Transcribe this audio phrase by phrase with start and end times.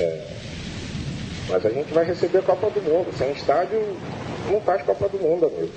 [0.00, 0.26] É,
[1.48, 3.12] mas a gente vai receber a Copa do Mundo.
[3.16, 3.96] Sem estádio,
[4.50, 5.72] não faz Copa do Mundo, amigo.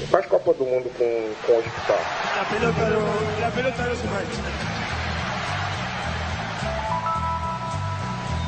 [0.00, 1.98] Não faz Copa do Mundo com, com hospital.
[2.36, 4.74] La pelota no, la pelota no se mancha.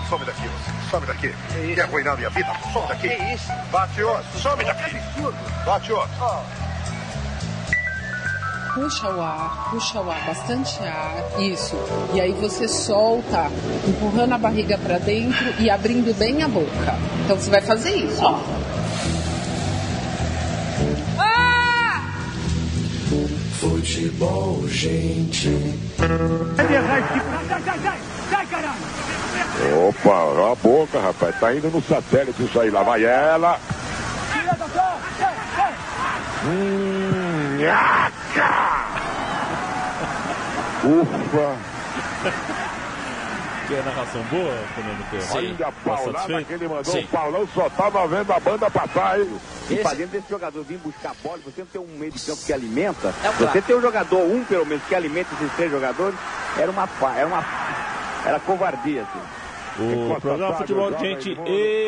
[0.08, 0.90] Some daqui, você.
[0.90, 1.34] Some daqui.
[1.74, 2.48] Quer arruinar minha vida?
[2.72, 3.08] Some daqui.
[3.08, 3.52] Que isso?
[3.72, 4.38] Bate outro.
[4.40, 4.96] Some daqui.
[5.64, 6.65] Bate outro.
[8.76, 11.74] Puxa o ar, puxa o ar, bastante ar, isso.
[12.12, 13.50] E aí você solta,
[13.88, 16.94] empurrando a barriga para dentro e abrindo bem a boca.
[17.24, 18.38] Então você vai fazer isso, ó.
[23.58, 25.48] Futebol, gente.
[29.88, 31.40] Opa, olha a boca, rapaz.
[31.40, 32.68] Tá indo no satélite isso aí.
[32.68, 33.58] Lá vai ela.
[36.44, 37.05] Hum,
[37.56, 38.50] nhaca.
[40.84, 41.56] Ufa.
[43.66, 45.26] Que é narração boa, Fernando Pedro?
[45.34, 46.84] Olha a Tá paulada que ele mandou.
[46.84, 47.02] Sim.
[47.02, 49.28] O Paulão só tava vendo a banda passar, hein?
[49.68, 52.52] Esse- Fazendo desse jogador vir buscar bola, você não tem um meio de campo que
[52.52, 56.16] alimenta, É um você tem um jogador, um pelo menos, que alimenta esses três jogadores,
[56.56, 57.44] era uma era uma
[58.24, 59.20] era covardia, assim.
[59.78, 61.36] O programa Futebol Gente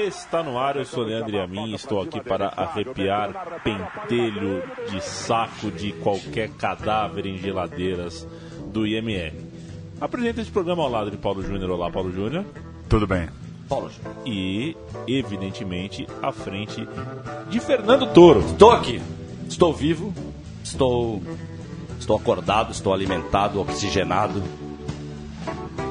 [0.06, 0.77] está no ar.
[0.77, 1.75] Eu sou Leandro e a mim.
[1.75, 8.28] Estou aqui para arrepiar pentelho de saco de qualquer cadáver em geladeiras
[8.67, 9.33] do IMR.
[9.98, 11.70] Apresento esse programa ao lado de Paulo Júnior.
[11.70, 12.45] Olá, Paulo Júnior.
[12.91, 13.28] Tudo bem.
[13.69, 14.14] Paulo Júnior.
[14.27, 16.86] E, evidentemente, à frente
[17.48, 18.41] de Fernando Toro.
[18.41, 19.00] Estou aqui.
[19.48, 20.12] Estou vivo.
[20.62, 21.23] Estou.
[21.98, 24.42] Estou acordado, estou alimentado, oxigenado.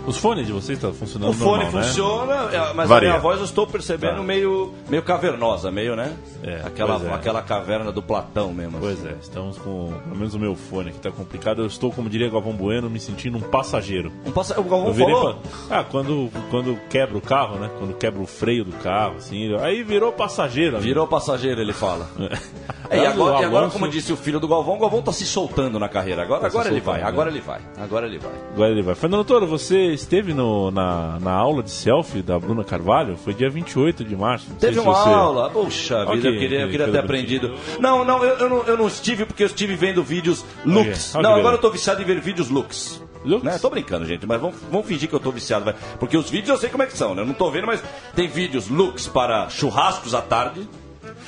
[0.07, 1.87] Os fones de vocês estão funcionando O fone normal, né?
[1.87, 3.09] funciona, é, mas Varia.
[3.09, 4.23] a minha voz eu estou percebendo Tá.
[4.23, 6.15] meio, meio cavernosa, meio, né?
[6.41, 7.13] É, aquela, é.
[7.13, 8.77] aquela caverna do Platão mesmo.
[8.79, 9.93] Pois é, estamos com.
[10.05, 11.61] Pelo menos o meu fone aqui tá complicado.
[11.61, 14.11] Eu estou, como diria Galvão Bueno, me sentindo um passageiro.
[14.25, 14.59] Um passa...
[14.59, 15.35] O Galvão falou.
[15.69, 17.69] pra- Ah, quando, quando quebra o carro, né?
[17.77, 19.53] Quando quebra o freio do carro, assim.
[19.57, 20.77] Aí virou passageiro.
[20.77, 20.87] amigo.
[20.87, 22.07] Virou passageiro, ele fala.
[22.89, 24.79] É, e, Mas agora, o e agora, Alonso- como disse o filho do Galvão, o
[24.79, 26.21] Galvão tá se soltando na carreira.
[26.21, 27.05] Agora, Tá agora ele vai, né?
[27.05, 28.31] agora ele vai, agora ele vai.
[28.53, 28.95] Agora ele vai.
[28.95, 33.17] Fernando Toro, você esteve no, na, na aula de selfie da Bruna Carvalho?
[33.17, 34.47] Foi dia 28 de março.
[34.59, 37.53] Teve uma você- aula, puxa Ok, vida, eu queria, eu queria ter aprendido.
[37.79, 41.13] Não, não eu, eu não, eu não estive porque eu estive vendo vídeos looks.
[41.15, 43.01] Ok, Não, agora eu tô viciado em ver vídeos looks.
[43.25, 43.43] Looks?
[43.43, 43.57] Né?
[43.59, 45.75] Tô brincando, gente, mas vamos, vamos fingir que eu tô viciado, vai.
[45.99, 47.23] Porque os vídeos eu sei como é que são, né?
[47.23, 47.83] Eu não tô vendo, mas
[48.15, 50.67] tem vídeos looks para churrascos à tarde.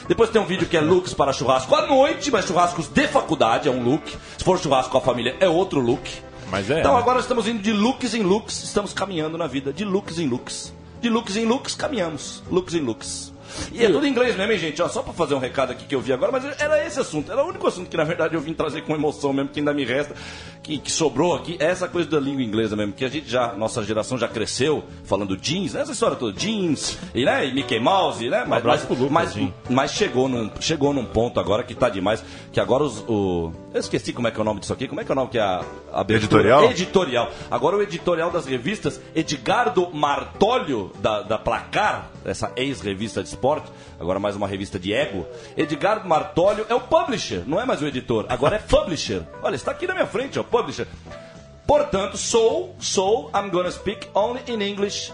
[0.07, 3.67] Depois tem um vídeo que é looks para churrasco à noite, mas churrascos de faculdade
[3.67, 4.03] é um look.
[4.37, 6.09] Se for churrasco com a família é outro look.
[6.49, 6.79] Mas é.
[6.79, 6.99] Então né?
[6.99, 10.73] agora estamos indo de looks em looks, estamos caminhando na vida de looks em looks.
[11.01, 12.43] De looks em looks, caminhamos.
[12.49, 13.31] Looks em looks.
[13.71, 14.81] E é tudo em inglês mesmo, hein, gente?
[14.81, 17.31] Ó, só pra fazer um recado aqui que eu vi agora, mas era esse assunto.
[17.31, 19.73] Era o único assunto que, na verdade, eu vim trazer com emoção mesmo, que ainda
[19.73, 20.15] me resta,
[20.69, 21.57] que, que sobrou aqui.
[21.59, 24.83] É essa coisa da língua inglesa mesmo, que a gente já, nossa geração já cresceu
[25.03, 25.81] falando jeans, né?
[25.81, 27.47] Essa história toda, jeans, e, né?
[27.47, 28.45] E Mickey Mouse, né?
[28.47, 29.35] Mas, Um mas, Lucas, mas,
[29.69, 33.51] mas chegou, num, chegou num ponto agora que tá demais, que agora os, o...
[33.73, 35.15] Eu esqueci como é que é o nome disso aqui, como é que é o
[35.15, 35.63] nome que é a...
[35.91, 36.05] a?
[36.09, 36.63] Editorial?
[36.65, 37.31] editorial.
[37.49, 44.19] Agora o editorial das revistas, Edgardo Martólio, da, da Placar, essa ex-revista de esporte, agora
[44.19, 45.25] mais uma revista de ego.
[45.57, 49.23] Edgardo Martólio é o publisher, não é mais o editor, agora é publisher.
[49.43, 50.87] Olha, está aqui na minha frente, ó, publisher.
[51.67, 55.11] Portanto, so, so, I'm gonna speak only in English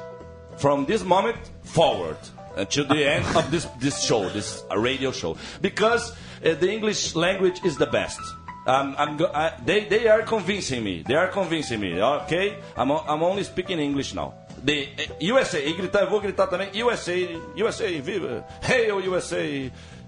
[0.57, 2.17] from this moment forward
[2.55, 6.11] until the end of this, this show, this radio show, because
[6.45, 8.19] uh, the English language is the best.
[8.67, 11.03] I'm go- I, they, they are convincing me.
[11.05, 12.01] They are convincing me.
[12.01, 14.33] Okay, I'm, I'm only speaking English now.
[14.65, 14.89] The
[15.21, 16.69] uh, USA, e gritar, eu vou gritar também.
[16.83, 17.11] USA,
[17.57, 18.43] USA, viva!
[18.67, 19.37] Hail USA!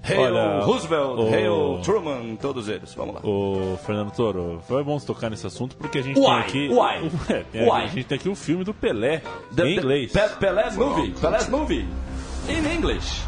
[0.03, 1.19] Hail Olha, Roosevelt!
[1.19, 2.35] o- Hail Truman!
[2.37, 2.93] Todos eles.
[2.93, 3.21] Vamos lá.
[3.23, 6.25] Ô, Fernando Toro, foi bom tocar nesse assunto porque a gente Why?
[6.25, 6.69] tem aqui.
[6.69, 7.11] Why?
[7.33, 7.71] É, tem- Why?
[7.83, 9.21] A gente tem aqui o filme do Pelé
[9.55, 10.11] The- em inglês.
[10.11, 11.11] Pe- Pelé's movie.
[11.19, 11.87] Pelé's movie.
[12.47, 13.21] In English.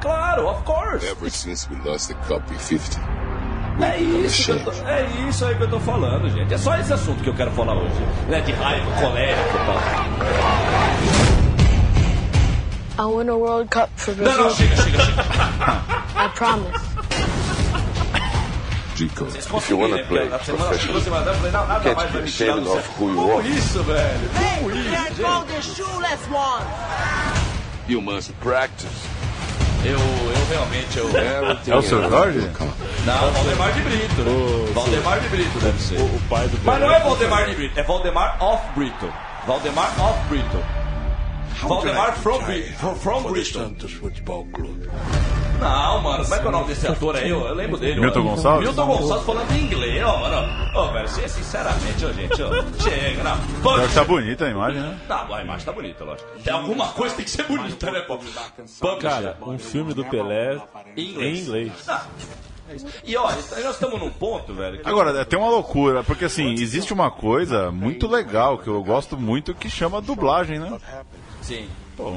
[0.00, 1.06] Claro, of course.
[1.06, 2.96] Ever since we lost the cup in 50.
[3.82, 6.52] É isso, que eu tô, é isso aí que eu tô falando, gente.
[6.52, 7.94] É só esse assunto que eu quero falar hoje.
[8.28, 8.40] Né?
[8.40, 9.80] De raiva, colérico e tal.
[12.98, 14.42] I'll win a World Cup for Não, Brazil.
[14.44, 15.22] não, chega, chega, chega.
[16.16, 16.90] I promise.
[19.08, 21.52] Vocês If you wanna conseguirem, play porque a semana professional, você vai dar, eu falei,
[21.52, 23.48] não, nada can't mais vai be ashamed of who you Como are.
[23.48, 24.30] isso, velho?
[24.58, 25.46] Como isso, gente?
[25.46, 26.66] the shoeless one.
[27.88, 28.90] you must practice.
[29.82, 31.10] Eu, eu realmente, eu...
[31.66, 32.50] É o seu Jorge?
[33.06, 34.72] Não, Valdemar de Brito.
[34.74, 35.98] Valdemar de Brito deve ser.
[36.00, 39.12] O, o pai do Mas não é Valdemar de Brito, é Valdemar of Brito.
[39.46, 40.80] Valdemar of Brito.
[41.62, 42.40] Valdemar from,
[42.96, 43.70] from Bristol.
[45.60, 47.28] Não, mano, como é que é o nome desse ator aí?
[47.28, 48.00] Eu, eu lembro dele.
[48.00, 48.36] Milton mano.
[48.36, 48.66] Gonçalves?
[48.66, 50.48] Milton Gonçalves falando em inglês, ó, mano.
[50.74, 53.36] Ô, velho, sinceramente, ó, gente, ó, chega, não.
[53.62, 54.98] Pô, que tá bonita a imagem, né?
[55.06, 56.28] Tá, a imagem tá bonita, lógico.
[56.42, 58.18] Tem alguma coisa tem que ser bonita, né, pô?
[58.96, 60.58] Cara, um filme do Pelé
[60.96, 61.72] Em em inglês.
[61.86, 62.04] Ah,
[62.70, 62.86] é isso.
[63.04, 64.78] E ó, aí nós estamos num ponto, velho.
[64.78, 69.16] que- Agora, tem uma loucura, porque assim, existe uma coisa muito legal que eu gosto
[69.16, 70.78] muito que chama dublagem, né?
[71.42, 71.66] Sim.
[71.96, 72.12] Pô,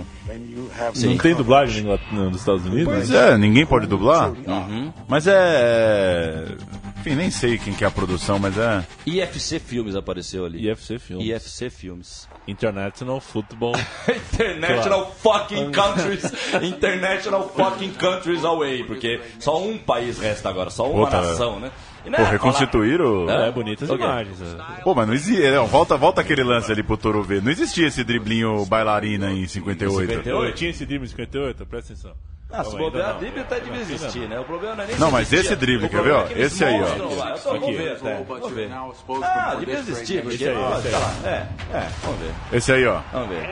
[0.96, 2.86] Não tem dublagem nos Estados Unidos?
[2.94, 4.30] Pois é, ninguém pode dublar.
[4.32, 4.94] Uhum.
[5.10, 6.46] Mas é.
[7.04, 8.82] Enfim, nem sei quem que é a produção, mas é.
[9.06, 10.70] IFC Filmes apareceu ali.
[10.70, 11.28] IFC Filmes.
[11.28, 12.30] IFC Filmes.
[12.48, 13.74] International Football.
[14.34, 16.24] International fucking countries.
[16.62, 18.86] International fucking countries away.
[18.86, 21.72] Porque só um país resta agora, só uma Puta, nação, né?
[22.06, 23.30] E não Pô, é reconstituíram.
[23.30, 24.06] É, bonitas Ok.
[24.06, 24.42] imagens.
[24.42, 24.82] é.
[24.82, 25.52] Pô, mas não existia.
[25.56, 27.42] Não, volta, volta aquele lance ali pro Toro ver.
[27.42, 30.08] Não existia esse driblinho bailarina em 58.
[30.08, 30.30] 58?
[30.48, 32.14] Eu tinha esse drible em 58, presta atenção.
[32.56, 34.40] Ah, se Não, bobear, drible até devia existir, né?
[34.40, 36.28] O problema não é nem Não, mas esse drible, quer ver, ó?
[36.28, 36.80] é Esse aí, ó.
[36.82, 37.30] mostram lá.
[37.32, 38.24] Eu só vou ver até.
[38.24, 38.72] Vou ver.
[39.24, 40.36] Ah, devia existir, porque...
[40.36, 40.94] Esse aí, ó, esse aí.
[40.94, 41.14] tá.
[41.28, 42.58] É, é, vamos ver.
[42.58, 43.02] Esse aí, ó.
[43.12, 43.44] Vamos ver.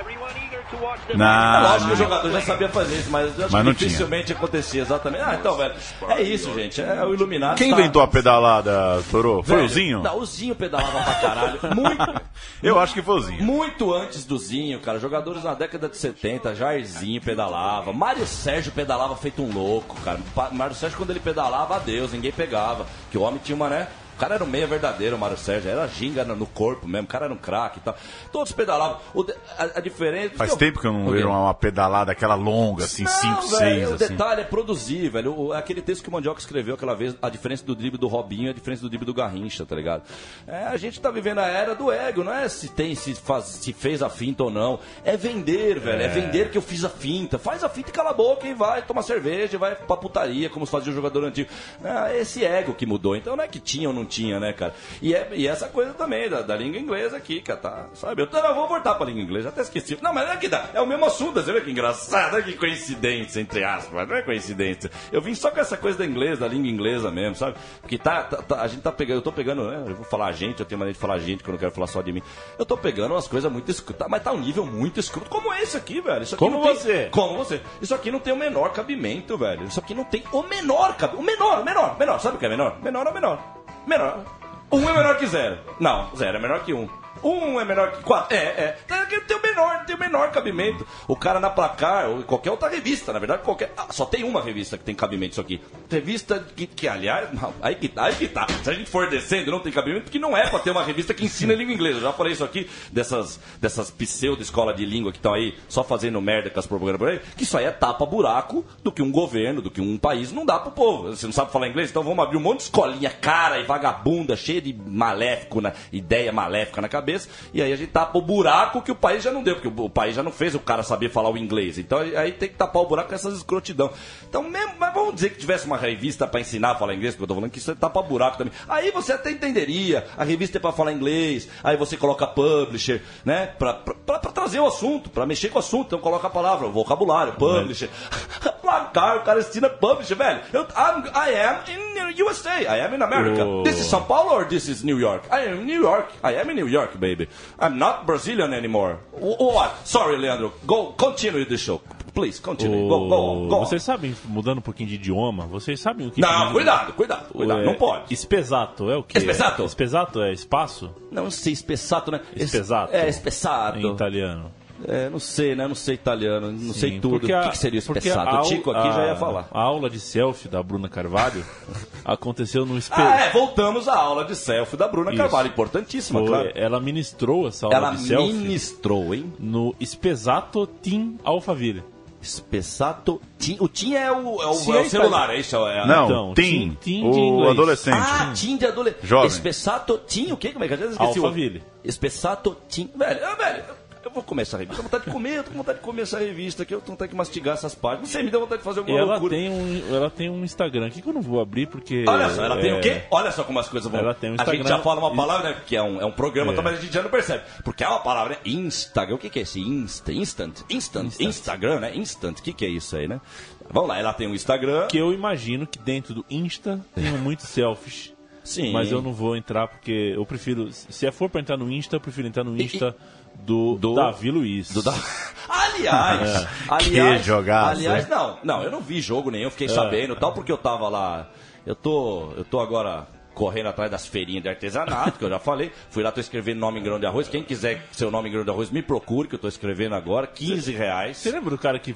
[1.10, 1.62] É Na.
[1.72, 4.82] lógico que o jogador já sabia fazer isso, mas eu acho Mas que dificilmente acontecia
[4.82, 5.22] exatamente.
[5.24, 5.74] Ah, então, velho,
[6.10, 6.82] é isso, gente.
[6.82, 7.58] É o Iluminado.
[7.58, 9.44] Quem tá- inventou a pedalada, Toro?
[9.44, 10.02] Foi Velho, o Zinho?
[10.02, 11.60] Não, o Zinho pedalava pra caralho.
[11.76, 12.22] Muito,
[12.64, 13.44] Eu acho que foi o Zinho.
[13.44, 15.00] muito antes do Zinho, cara.
[15.00, 17.92] Jogadores na década de 70, Jairzinho pedalava.
[17.94, 20.20] Mário Sérgio pedalava feito um louco, cara.
[20.52, 22.86] Mário Sérgio, quando ele pedalava, adeus, ninguém pegava.
[23.12, 23.88] Que o homem tinha uma, né?
[24.22, 25.72] O cara era um meia verdadeiro, o Mário Sérgio.
[25.72, 27.06] Era ginga no corpo mesmo.
[27.06, 27.96] O cara era um craque e tal.
[28.32, 29.00] Todos pedalavam.
[29.16, 29.26] O
[29.58, 30.36] a, a diferença.
[30.36, 33.88] Faz tempo que eu não vejo uma, uma pedalada aquela longa, assim, Não, 5, velho,
[33.88, 34.08] 6, O assim.
[34.10, 35.34] detalhe é produzir, velho.
[35.36, 38.46] O- aquele texto que o Mandioca escreveu aquela vez, a diferença do drible do Robinho
[38.46, 40.04] e a diferença do drible do Garrincha, tá ligado?
[40.46, 43.46] É, a gente tá vivendo a era do ego, não é se tem, se, faz,
[43.46, 44.78] se fez a finta ou não.
[45.04, 46.00] É vender, velho.
[46.04, 46.08] É.
[46.08, 47.40] vender que eu fiz a finta.
[47.40, 50.48] Faz a finta e cala a boca e vai tomar cerveja, e vai pra putaria,
[50.48, 51.50] como fazia o jogador antigo.
[51.84, 53.16] É esse ego que mudou.
[53.16, 54.74] Então não é que tinha ou não tinha, né, cara?
[55.02, 57.86] E, é, e essa coisa também da, da língua inglesa aqui, cara, tá?
[57.94, 58.22] Sabe?
[58.22, 59.98] Eu, eu vou voltar pra língua inglesa, até esqueci.
[60.02, 60.66] Não, mas é que dá.
[60.74, 64.22] É o mesmo assunto, você vê que engraçado, olha que coincidência, entre aspas, não é
[64.22, 64.92] coincidência.
[65.12, 67.56] Eu vim só com essa coisa da inglesa, da língua inglesa mesmo, sabe?
[67.82, 69.84] Porque tá, tá- tá- a gente tá pegando, eu tô pegando, né?
[69.88, 71.72] Eu vou falar a gente, eu tenho maneira de falar gente, que eu não quero
[71.72, 72.22] falar só de mim.
[72.60, 75.78] Eu tô pegando umas coisas muito escrutas, mas tá um nível muito escroto, como esse
[75.78, 76.24] aqui, velho.
[76.24, 77.10] Isso aqui Como não tem- você.
[77.12, 77.62] como você.
[77.82, 79.66] Isso aqui não tem o menor cabimento, velho.
[79.66, 81.22] Isso aqui não tem o menor cabimento.
[81.22, 82.20] O menor, o menor, menor.
[82.20, 82.80] Sabe o que é menor?
[82.82, 83.61] Menor é o menor.
[83.86, 84.26] Menor.
[84.72, 85.60] Um é menor que zero.
[85.80, 86.88] Não, zero é menor que um.
[87.24, 88.36] Um é menor que quatro.
[88.36, 88.78] É, é.
[88.88, 90.86] Tem, tem o menor, tem o menor cabimento.
[91.08, 93.74] O cara na placar, ou qualquer outra revista, na verdade, qualquer.
[93.78, 95.62] Ah, só tem uma revista que tem cabimento isso aqui.
[95.90, 98.48] Revista que, que aliás, não, aí que tá, aí que tá.
[98.64, 101.14] Se a gente for descendo, não tem cabimento, porque não é pra ter uma revista
[101.14, 101.98] que ensina língua inglesa.
[101.98, 106.22] Eu já falei isso aqui, dessas, dessas pseudo-escola de língua que estão aí só fazendo
[106.22, 109.62] merda com as propagandas por aí, que isso aí é tapa-buraco do que um governo,
[109.62, 111.10] do que um país não dá pro povo.
[111.10, 111.90] Você não sabe falar inglês?
[111.90, 116.32] Então vamos abrir um monte de escolinha cara e vagabunda, cheia de maléfico, na, ideia
[116.32, 117.11] maléfica na cabeça,
[117.54, 119.86] e aí a gente tapa o buraco que o país já não deu, porque o,
[119.86, 121.78] o país já não fez o cara saber falar o inglês.
[121.78, 123.90] Então aí tem que tapar o buraco com essas escrotidão.
[124.30, 127.24] Então, mesmo, mas vamos dizer que tivesse uma revista pra ensinar a falar inglês, porque
[127.24, 128.54] eu tô falando que isso é tapa buraco também.
[128.70, 133.48] Aí você até entenderia, a revista é pra falar inglês, aí você coloca publisher, né,
[133.58, 136.30] pra, pra, pra- pra trazer o assunto, pra mexer com o assunto, então coloca a
[136.30, 137.90] palavra, o vocabulário, publisher.
[138.62, 140.42] Placar, o cara ensina publisher, velho.
[140.54, 143.44] Eu, I'm- I am in USA, I am in America.
[143.44, 143.64] Oh.
[143.64, 145.24] This is São Paulo or this is New York?
[145.32, 147.28] I am in New York, I am in New York, baby.
[147.60, 148.98] I'm not Brazilian anymore.
[149.14, 149.86] Wh- What?
[149.88, 150.54] Sorry, Leandro.
[150.66, 151.82] Go, continue the show.
[152.14, 152.90] Please, continue.
[152.90, 153.66] Go, go on, go on.
[153.66, 156.20] Vocês sabem, mudando um pouquinho de idioma, vocês sabem o que...
[156.20, 157.62] Não, que- cuidado, cuidado, cuidado.
[157.62, 158.14] É, Não pode.
[158.14, 159.18] Espesato é o quê?
[159.18, 159.64] Espesato?
[159.64, 160.94] Espesato é espaço?
[161.10, 162.20] Não sei, espessato, né?
[162.36, 162.94] Es- Espesato.
[162.94, 163.78] É, espessato.
[163.80, 164.52] Em italiano.
[164.88, 165.68] É, não sei, né?
[165.68, 167.20] Não sei italiano, não sei Sim, tudo.
[167.20, 169.48] porque O que, que seria o a O Tico aqui já a- ia falar.
[169.52, 171.44] A aula de selfie da Bruna Carvalho
[172.06, 172.96] aconteceu no espe...
[173.00, 175.18] Ah, é, voltamos à aula de selfie da Bruna Isso.
[175.22, 176.52] Carvalho, importantíssima, Foi- claro.
[176.56, 179.34] Ela ministrou essa aula Ela de selfie ministrou, hein?
[179.40, 181.84] no Espesato Team Alphaville.
[182.22, 183.20] Espessato.
[183.40, 185.56] Tim, o Tim é o, é o, Sim, é o é celular, é isso?
[185.68, 187.50] É, Não, Então, Tim, de o inglês.
[187.52, 187.98] adolescente.
[187.98, 189.08] Ah, Tim de adolescente.
[189.08, 189.28] Jovem.
[189.28, 190.50] Espessato Tim, o quê?
[190.52, 190.78] Como é que é?
[190.78, 191.64] Eu esqueci o- Alphaville.
[191.84, 192.90] Espessato Tim.
[192.96, 193.64] Velho, velho,
[194.12, 194.80] eu vou comer essa revista.
[194.80, 196.86] Eu vontade de comer, eu tô com vontade de comer essa revista aqui, eu tô
[196.88, 198.10] com vontade de mastigar essas páginas.
[198.10, 199.36] Sei, me deu vontade de fazer E alguma ela loucura.
[199.36, 202.04] tem, um, ela tem um Instagram aqui que eu não vou abrir porque.
[202.08, 203.04] Olha só, ela tem é, o quê?
[203.10, 204.00] Olha só como as coisas vão.
[204.00, 204.78] Ela tem um a gente Instagram.
[204.78, 205.62] já fala uma palavra, né?
[205.66, 206.54] Que é um, é um programa, É.
[206.54, 207.44] então, mas a gente já não percebe.
[207.64, 208.40] Porque é uma palavra, né?
[208.46, 209.16] Instagram.
[209.16, 210.12] O que, que é esse Insta?
[210.12, 210.60] Instant?
[210.70, 211.20] Instant?
[211.20, 211.96] Instagram, né?
[211.96, 212.40] Instant.
[212.40, 213.22] O que, que é isso aí, né?
[213.70, 214.88] Vamos lá, ela tem um Instagram.
[214.88, 218.14] Que eu imagino que dentro do Insta tenham muitos selfies.
[218.44, 218.72] Sim.
[218.74, 220.72] Mas eu não vou entrar porque eu prefiro.
[220.72, 222.96] Se for pra entrar no Insta, eu prefiro entrar no Insta
[223.36, 224.72] do, do- Davi Luiz.
[224.72, 224.94] Do da...
[225.50, 226.48] Aliás, É.
[226.70, 228.10] aliás, Que jogaço, aliás, hein?
[228.10, 229.70] não, não, eu não vi jogo nenhum, fiquei É.
[229.70, 231.30] sabendo, tal, porque eu tava lá,
[231.66, 235.72] eu tô, eu tô agora correndo atrás das feirinhas de artesanato, que eu já falei,
[235.90, 238.44] fui lá, tô escrevendo nome em grão de arroz, quem quiser seu nome em grão
[238.44, 241.18] de arroz, me procure, que eu tô escrevendo agora, 15 reais.
[241.18, 241.96] Você lembra do cara que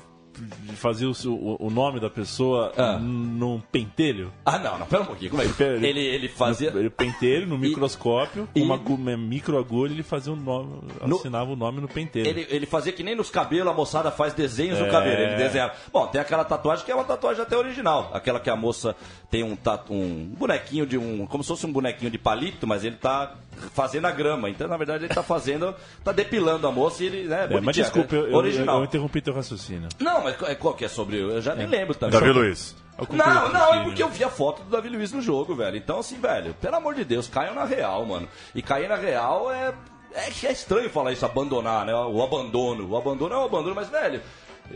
[1.10, 2.98] o, seu- o- o nome da pessoa Ah.
[3.00, 4.32] num pentelho?
[4.46, 6.72] Ah, não, não, pera um pouquinho, como é que Ele- ele, ele fazia...
[6.72, 11.52] No, ele pentelho no microscópio, e- uma, uma microagulha, ele fazia um nome, No- assinava
[11.52, 12.28] o nome no pentelho.
[12.28, 14.90] Ele, ele fazia que nem nos cabelos, a moçada faz desenhos no É.
[14.92, 15.22] cabelo.
[15.22, 15.74] Ele desenhava.
[15.92, 18.12] Bom, tem aquela tatuagem que é uma tatuagem até original.
[18.14, 18.96] Aquela que a moça
[19.30, 21.26] tem um, tatu, um bonequinho de um.
[21.28, 23.36] Como se fosse um bonequinho de palito, mas ele tá
[23.74, 24.50] fazendo a grama.
[24.50, 25.76] Então, na verdade, ele tá fazendo.
[26.04, 27.24] tá depilando a moça e ele.
[27.28, 28.22] Né, É, mas desculpa, né?
[28.22, 28.80] eu, eu, original.
[28.80, 29.90] eu interrompi teu raciocínio.
[30.00, 31.18] Não, mas qual- qual que é sobre.
[31.20, 32.20] Eu já nem lembro também.
[32.20, 32.76] Davi Luiz.
[32.98, 35.76] Eu Não, não, é porque eu vi a foto do Davi Luiz no jogo, velho.
[35.76, 38.28] Então, assim, velho, pelo amor de Deus, caiam na real, mano.
[38.54, 39.74] E cair na real é.
[40.14, 41.94] É, que é estranho falar isso, abandonar, né?
[41.94, 42.88] O abandono.
[42.90, 44.22] O abandono é o abandono, mas, velho.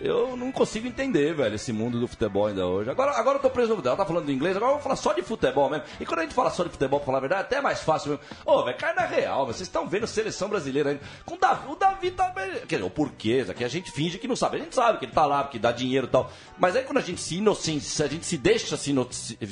[0.01, 2.89] Eu não consigo entender, velho, esse mundo do futebol ainda hoje.
[2.89, 3.85] Agora, agora eu tô preso no.
[3.85, 5.85] Ela tá falando do inglês, agora eu vou falar só de futebol mesmo.
[5.99, 7.81] E quando a gente fala só de futebol, pra falar a verdade, é até mais
[7.81, 8.23] fácil mesmo.
[8.45, 9.45] Ô, velho, cai na real.
[9.45, 11.01] Vocês estão vendo seleção brasileira ainda.
[11.25, 12.29] Com o Davi, o Davi tá.
[12.67, 14.57] Quer dizer, o porquê, que a gente finge que não sabe.
[14.57, 16.31] A gente sabe que ele tá lá, porque dá dinheiro e tal.
[16.57, 18.93] Mas aí quando a gente se inocência, a gente se deixa se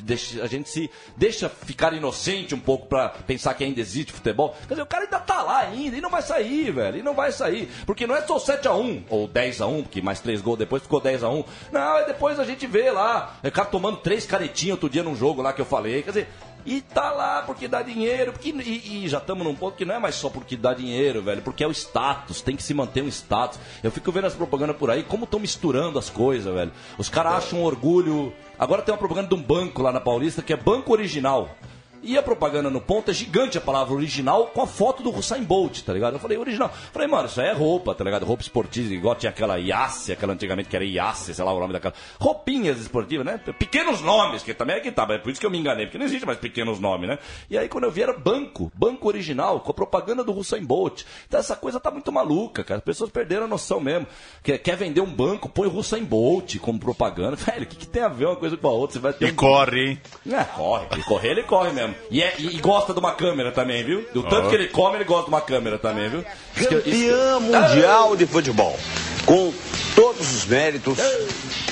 [0.04, 4.56] deixa, a gente se deixa ficar inocente um pouco pra pensar que ainda existe futebol.
[4.68, 6.98] Quer dizer, o cara ainda tá lá ainda e não vai sair, velho.
[7.00, 7.70] E não vai sair.
[7.86, 11.46] Porque não é só 7x1 ou 10x1, que mais três gols depois ficou 10x1.
[11.72, 13.38] Não, é depois a gente vê lá.
[13.42, 16.04] O cara tomando três caretinhas outro dia num jogo lá que eu falei.
[16.04, 16.28] Quer dizer.
[16.66, 19.96] E tá lá porque dá dinheiro, porque, e, e já estamos num ponto que não
[19.96, 23.02] é mais só porque dá dinheiro, velho, porque é o status, tem que se manter
[23.02, 23.58] um status.
[23.82, 26.74] Eu fico vendo as propagandas por aí, como estão misturando as coisas, velho.
[26.98, 28.34] Os caras acham um orgulho.
[28.60, 31.56] Agora tem uma propaganda de um banco lá na Paulista que é Banco Original.
[32.04, 35.44] E a propaganda no ponto é gigante a palavra original com a foto do Usain
[35.44, 36.14] Bolt, tá ligado?
[36.14, 36.70] Eu falei, original.
[36.70, 38.26] Falei, mano, isso aí é roupa, tá ligado?
[38.26, 41.74] Roupa esportiva, igual tinha aquela Iasse, aquela antigamente que era Iasse, sei lá o nome
[41.74, 41.94] daquela.
[42.20, 43.40] Roupinhas esportivas, né?
[43.58, 45.86] Pequenos nomes, que também é que tá, mas é por isso que eu me enganei,
[45.86, 47.20] porque não existe mais pequenos nomes, né?
[47.50, 51.04] E aí quando eu vi era banco, banco original, com a propaganda do Usain Bolt.
[51.28, 52.78] Então essa coisa tá muito maluca, cara.
[52.78, 54.08] As pessoas perderam a noção mesmo.
[54.44, 57.36] Quer, quer vender um banco, põe o Usain Bolt como propaganda.
[57.48, 58.94] Velho, o que, que tem a ver uma coisa com a outra?
[58.94, 60.02] Você vai ter E um corre, hein?
[60.32, 60.86] é, corre.
[60.98, 61.87] E correr ele corre mesmo.
[62.12, 64.06] E, é- e- e gosta de uma câmera também, viu?
[64.14, 64.50] Do tanto Ó.
[64.50, 66.24] que ele come, ele gosta de uma câmera também, viu?
[66.56, 68.80] Isso que eu- isso- Campeão mundial de futebol.
[69.26, 69.54] Com
[69.96, 70.98] todos os méritos,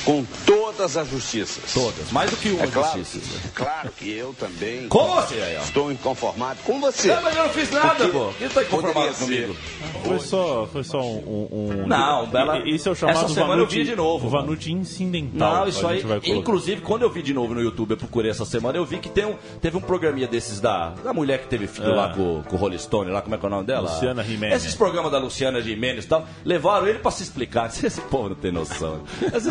[0.05, 1.74] com todas as justiças.
[1.74, 2.12] Todas.
[2.12, 3.50] Mais do que uma é claro, justiça.
[3.55, 7.07] Claro que eu também Como você, aí, estou inconformado com você.
[7.13, 8.29] Não, mas eu não fiz nada, pô.
[8.38, 9.55] Quem tá inconformado comigo?
[10.03, 13.62] Foi só, foi só um, um- Não, Bela- E- Esse é o chamado essa semana
[13.62, 14.29] eu vi Vanucci- de novo, O.
[14.29, 15.55] Vanucci incidental.
[15.62, 16.03] Não, isso aí.
[16.25, 19.09] Inclusive, quando eu vi de novo no YouTube, eu procurei essa semana, eu vi que
[19.09, 21.95] tem um, teve um programinha desses da, da mulher que teve filho É.
[21.95, 23.89] lá com, com o Rolling Stone, lá, como é que é o nome dela?
[23.91, 24.63] Luciana Gimenez.
[24.63, 27.65] Esses programas da Luciana Gimenez e tal, levaram ele pra se explicar.
[27.85, 29.01] Esse povo não tem noção.
[29.31, 29.50] Vai se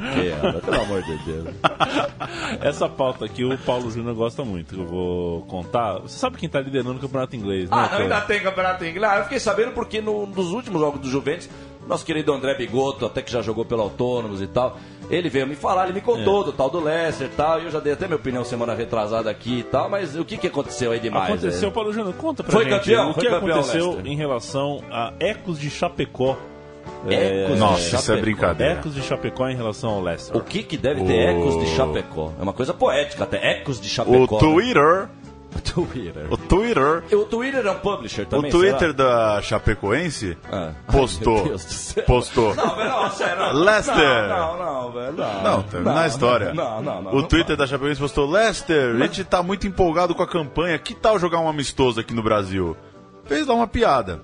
[0.00, 0.60] quê?
[0.64, 1.48] Pelo amor de Deus.
[2.60, 4.74] Essa pauta aqui o Paulo Júnior gosta muito.
[4.74, 5.98] que Eu vou contar.
[6.00, 7.76] Você sabe quem tá liderando o campeonato inglês, né?
[7.76, 9.12] Ah, não, ainda tem campeonato inglês.
[9.12, 11.48] Ah, eu fiquei sabendo porque no- nos últimos jogos do Juventus,
[11.86, 14.76] nosso querido André Bigoto, até que já jogou pelo Autônomos e tal,
[15.10, 16.44] ele veio me falar, ele me contou É.
[16.46, 19.28] do tal do Leicester e tal, e eu já dei até minha opinião semana retrasada
[19.28, 21.28] aqui e tal, mas o que, que aconteceu aí demais?
[21.32, 21.72] Aconteceu, é?
[21.72, 22.78] Paulo Júnior, conta pra Foi gente.
[22.78, 23.10] campeão?
[23.10, 24.12] O Foi que campeão, aconteceu Leicester.
[24.12, 26.36] em relação a Ecos de Chapecó?
[27.08, 28.20] Ecos de Nossa, isso é Chapecó.
[28.22, 28.72] brincadeira.
[28.74, 30.36] Ecos de Chapecó em relação ao Leicester.
[30.36, 32.32] O que que deve ter O- ecos de Chapecó?
[32.38, 34.34] É uma coisa poética até, ecos de O Chapecó.
[34.34, 34.40] né?
[34.40, 35.08] Twitter,
[35.74, 36.26] Twitter.
[36.32, 38.92] o Twitter, O Twitter é um publisher o também, Twitter será?
[38.92, 40.70] da Chapecoense Ah.
[40.90, 41.38] postou,
[41.96, 42.54] Ai, postou.
[42.54, 43.38] Não, velho, não, sério.
[43.38, 43.52] não.
[43.52, 45.12] Não, não, não, velho.
[45.12, 46.54] Não, Não, termina a história.
[46.54, 47.14] Não, não, não.
[47.14, 50.78] o Twitter da Chapecoense postou: Lester, a gente tá muito empolgado com a campanha.
[50.78, 52.76] Que tal jogar um amistoso aqui no Brasil?
[53.24, 54.20] Fez lá uma piada.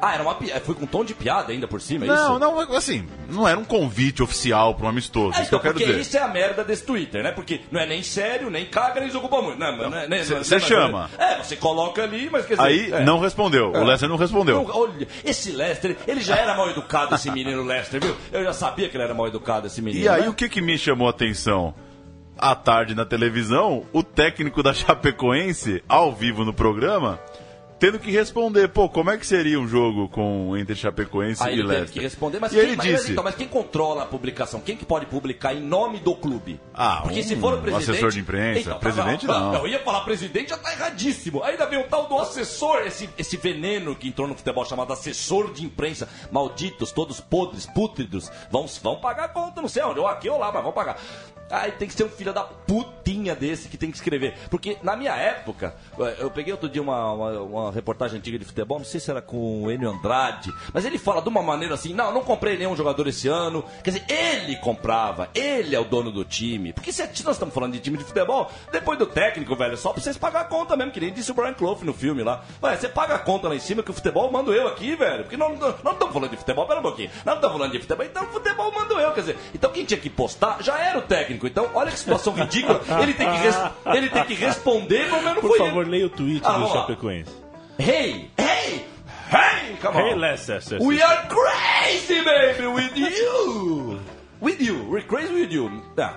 [0.00, 0.60] Ah, era uma piada.
[0.60, 2.38] Foi com tom de piada ainda por cima, é Não, isso?
[2.38, 5.38] não, assim, não era um convite oficial para um amistoso.
[5.38, 6.00] É, isso que eu então, quero porque dizer.
[6.00, 7.32] isso é a merda desse Twitter, né?
[7.32, 9.58] Porque não é nem sério, nem caga, nem se ocupa muito.
[9.58, 11.10] Não, não, não, Cê- não, cê não, chama.
[11.18, 12.66] É, você coloca ali, mas quer dizer...
[12.66, 13.04] Aí é.
[13.04, 13.72] não respondeu.
[13.74, 13.78] É.
[13.80, 14.62] O Lester não respondeu.
[14.62, 18.16] Não, olha, esse Lester, ele já era mal educado, esse menino Lester, viu?
[18.32, 20.04] Eu já sabia que ele era mal educado, esse menino.
[20.04, 20.28] E aí né?
[20.28, 21.74] o que, que me chamou a atenção?
[22.36, 27.20] À tarde na televisão, o técnico da Chapecoense, ao vivo no programa,
[27.84, 31.52] tendo que responder, pô, como é que seria um jogo com entre Chapecoense Aí e
[31.52, 31.92] ele teve Leicester?
[31.92, 34.58] que responder, mas, e quem, ele mas, disse, então, mas quem controla a publicação?
[34.60, 36.58] Quem que pode publicar em nome do clube?
[36.72, 37.90] Ah, Porque se um for o presidente...
[37.90, 38.60] assessor de imprensa.
[38.60, 39.54] Então, tá, Presidente, não.
[39.54, 41.42] Eu ia falar presidente, já tá erradíssimo.
[41.42, 45.52] Ainda vem um tal do assessor, esse, esse veneno que entrou no futebol chamado assessor
[45.52, 46.08] de imprensa.
[46.32, 48.30] Malditos, todos podres, pútridos.
[48.50, 50.96] Vão, vão pagar a conta, não sei onde, ou aqui ou lá, mas vão pagar.
[51.50, 54.34] Aí tem que ser um filho da putinha desse que tem que escrever.
[54.50, 55.74] Porque na minha época,
[56.18, 59.20] eu peguei outro dia uma, uma, uma reportagem antiga de futebol, não sei se era
[59.20, 62.74] com o Enio Andrade, mas ele fala de uma maneira assim: não, não comprei nenhum
[62.76, 63.64] jogador esse ano.
[63.82, 66.72] Quer dizer, ele comprava, ele é o dono do time.
[66.72, 69.92] Porque se nós estamos falando de time de futebol, depois do técnico, velho, é só
[69.92, 72.44] pra vocês pagar a conta mesmo, que nem disse o Brian Clough no filme lá.
[72.60, 75.24] Vai, você paga a conta lá em cima que o futebol mando eu aqui, velho.
[75.24, 77.08] Porque nós nós não estamos falando de futebol, pera um pouquinho.
[77.16, 79.12] Nós não estamos falando de futebol, então futebol mando eu.
[79.12, 81.46] Quer dizer, então quem tinha que postar já era o técnico.
[81.46, 82.80] Então, olha que situação ridícula.
[83.02, 83.56] Ele tem que, res-
[83.94, 85.90] ele tem que responder, pelo menos Por foi favor, ele.
[85.90, 86.68] leia o tweet Ah, do.
[86.68, 87.43] Chapecoense.
[87.78, 88.84] Hey, hey,
[89.28, 90.20] hey, come Hey, on.
[90.20, 90.78] Leicester.
[90.80, 94.00] We are crazy, baby, with you.
[94.40, 94.84] With you.
[94.84, 95.82] We're crazy with you.
[95.98, 96.16] Ah.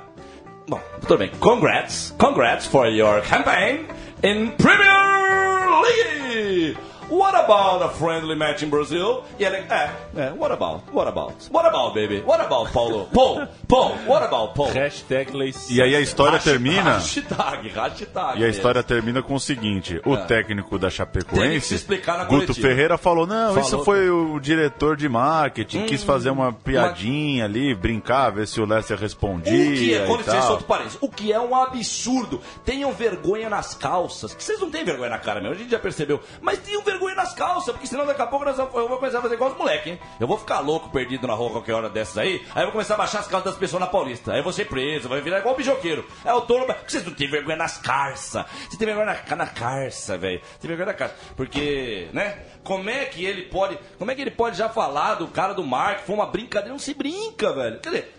[0.67, 1.31] Bom, tudo bem.
[1.39, 2.11] Congrats.
[2.19, 3.87] Congrats for your campaign
[4.23, 6.77] in Premier League.
[7.09, 9.23] What about a friendly match in Brazil?
[9.39, 10.83] E ele, é, é, what about?
[10.91, 11.33] What about?
[11.51, 12.21] What about, baby?
[12.25, 13.07] What about, Paulo?
[13.13, 14.71] Paul, Paul, what about, Paul?
[14.73, 15.73] Hashtag Leicester.
[15.73, 16.93] E aí a história Hashtag- termina.
[16.95, 18.41] Hashtag, hashtag.
[18.41, 22.67] E a história termina com o seguinte: o técnico da Chapecoense, Guto coletiva.
[22.67, 26.51] Ferreira, falou: não, Falou isso que- foi o diretor de marketing, quis Hum, fazer uma
[26.51, 29.53] piadinha ali, brincar, ver se o Lester respondia.
[29.53, 32.41] O que é, com licença, outro parênteses, o que é um absurdo.
[32.65, 34.33] Tenham vergonha nas calças.
[34.35, 36.19] Que vocês não têm vergonha na cara mesmo, a gente já percebeu.
[36.41, 39.21] Mas tenham vergonha nas calças, porque senão daqui a pouco nós eu vou começar a
[39.21, 39.99] fazer igual os moleques, hein?
[40.19, 42.45] Eu vou ficar louco, perdido na rua qualquer hora dessas aí.
[42.53, 44.33] Aí eu vou começar a baixar as calças das pessoas na Paulista.
[44.33, 46.05] Aí eu vou ser preso, vai virar igual o bijoqueiro.
[46.25, 46.41] É o.
[46.41, 48.45] Porque vocês não têm vergonha nas carças.
[48.69, 50.41] Você tem vergonha na, na carça, velho.
[50.59, 51.15] Tem vergonha na carça.
[51.35, 52.39] Porque, né?
[52.63, 53.77] Como é que ele pode.
[53.97, 56.05] Como é que ele pode já falar do cara do Mark?
[56.05, 56.71] Foi uma brincadeira.
[56.71, 57.79] Não se brinca, velho.
[57.79, 58.16] Quer dizer.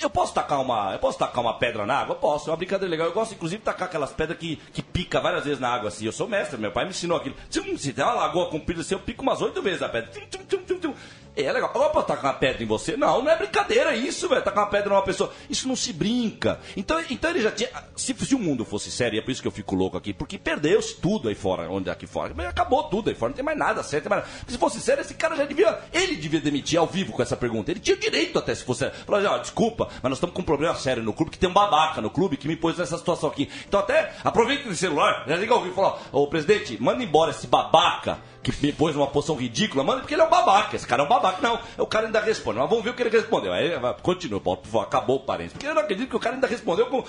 [0.00, 2.14] Eu posso tacar uma, eu posso tacar uma pedra na água?
[2.14, 3.06] Posso, é uma brincadeira legal.
[3.06, 6.04] Eu gosto, inclusive, de tacar aquelas pedras que, que pica várias vezes na água, assim.
[6.04, 7.34] Eu sou mestre, meu pai me ensinou aquilo.
[7.48, 10.10] Se tem uma lagoa comprida assim, eu pico umas oito vezes a pedra.
[10.10, 10.94] Tchum, tchum, tchum, tchum.
[11.42, 11.70] É legal.
[11.70, 12.96] Agora pra tacar uma pedra em você?
[12.96, 14.42] Não, não é brincadeira isso, velho.
[14.42, 15.32] Tacar uma pedra numa pessoa.
[15.48, 16.60] Isso não se brinca.
[16.76, 17.70] Então, então ele já tinha.
[17.96, 20.38] Se, se o mundo fosse sério, é por isso que eu fico louco aqui, porque
[20.38, 22.34] perdeu-se tudo aí fora, onde é aqui fora.
[22.48, 24.08] Acabou tudo aí fora, não tem mais nada certo.
[24.08, 24.32] Mais nada.
[24.46, 25.78] Se fosse sério, esse cara já devia.
[25.92, 27.70] Ele devia demitir ao vivo com essa pergunta.
[27.70, 28.94] Ele tinha direito até se fosse sério.
[29.06, 31.52] Falar, ó, desculpa, mas nós estamos com um problema sério no clube, que tem um
[31.52, 33.48] babaca no clube que me pôs nessa situação aqui.
[33.66, 37.30] Então até aproveita esse celular, já liga ao vivo e fala, ô presidente, manda embora
[37.30, 40.76] esse babaca que me pôs numa posição ridícula, manda porque ele é um babaca.
[40.76, 41.42] Esse cara é um babaca.
[41.42, 42.58] Não, o cara ainda responde.
[42.58, 43.52] Mas vamos ver o que ele respondeu.
[43.52, 45.52] Aí continua, Paulo, acabou o parênteses.
[45.52, 47.04] Porque eu não acredito que o cara ainda respondeu com.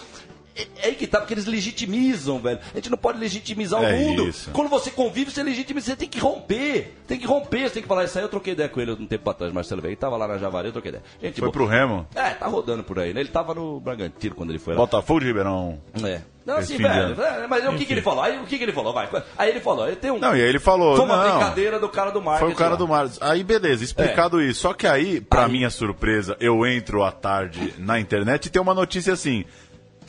[0.56, 2.60] É é aí que tá, porque eles legitimizam, velho.
[2.74, 4.28] A gente não pode legitimizar É o mundo.
[4.28, 4.50] isso.
[4.52, 6.94] Quando você convive, você legitimiza, você tem que romper.
[7.08, 8.04] Tem que romper, você tem que falar.
[8.06, 9.94] Isso aí eu troquei ideia com ele um tempo atrás, Marcelo Veiga.
[9.94, 11.04] Ele tava lá na Javari, eu troquei ideia.
[11.22, 11.52] Gente, Foi boa.
[11.54, 12.06] pro Remo.
[12.16, 13.22] É, tá rodando por aí, né?
[13.22, 14.80] Ele tava no Bragantino quando ele foi lá.
[14.80, 15.80] Botafogo de Ribeirão.
[16.04, 16.22] É.
[16.46, 17.22] Não, assim, velho.
[17.22, 18.24] é, Mas o que, que ele falou?
[18.24, 18.92] Aí o que, que ele falou?
[18.92, 19.08] Vai.
[19.38, 20.18] Aí ele falou, ele tem um.
[20.18, 20.96] Não, e aí ele falou.
[20.96, 22.46] Foi uma não, brincadeira do cara do marketing.
[22.46, 22.76] Foi o cara lá.
[22.78, 23.20] do Marcos.
[23.22, 24.46] Aí, beleza, explicado É.
[24.46, 24.62] isso.
[24.62, 28.74] Só que aí, pra minha surpresa, eu entro à tarde na internet e tem uma
[28.74, 29.46] notícia assim: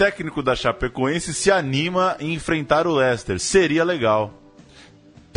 [0.02, 3.38] técnico da Chapecoense se anima em enfrentar o Leicester.
[3.38, 4.41] Seria legal.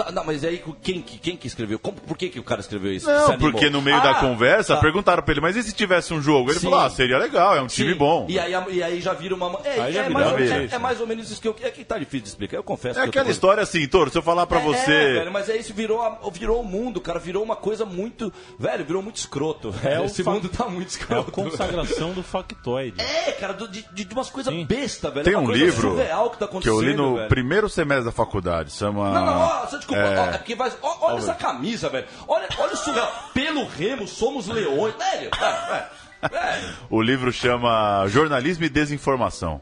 [0.05, 1.79] Tá, não, mas aí quem, que- quem que escreveu?
[1.79, 3.07] Como, por que, que o cara escreveu isso?
[3.09, 4.81] Não, porque no meio Ah, da conversa tá.
[4.81, 6.51] perguntaram pra ele, mas e se tivesse um jogo?
[6.51, 6.69] Ele Sim.
[6.69, 7.97] falou, ah, seria legal, é um time Sim.
[7.97, 8.25] bom.
[8.29, 9.59] E aí, e aí já vira uma.
[9.63, 10.73] É, Aí já é, vira mais, ou- é- vez.
[10.73, 11.55] é mais ou menos isso que eu.
[11.61, 12.57] É que tá difícil de explicar.
[12.57, 14.63] Eu confesso É que eu tô- aquela história assim, Toro, se eu falar pra É,
[14.63, 14.91] você.
[14.91, 17.19] É, velho, mas é isso, virou, a- virou o mundo, cara.
[17.19, 18.31] Virou uma coisa muito.
[18.59, 19.73] Velho, virou muito escroto.
[19.83, 21.31] É o Esse fa- mundo tá muito É a escroto.
[21.31, 22.99] consagração do factoide.
[23.01, 25.23] É, cara, do- de, de, de umas coisas besta, velho.
[25.23, 26.75] Tem É uma um coisa livro que tá que acontecendo.
[26.75, 27.29] eu li no velho.
[27.29, 29.11] primeiro semestre da faculdade, chama.
[29.11, 30.35] Não, não, ó, você desculpa, É.
[30.35, 32.07] é porque vai, ó, olha essa camisa, velho.
[32.27, 33.11] Olha, olha o surreal.
[33.33, 34.93] Pelo remo, somos leões.
[34.95, 35.85] Velho, é,
[36.21, 36.75] é, velho.
[36.89, 39.61] O livro chama Jornalismo e Desinformação.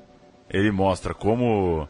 [0.49, 1.87] Ele mostra como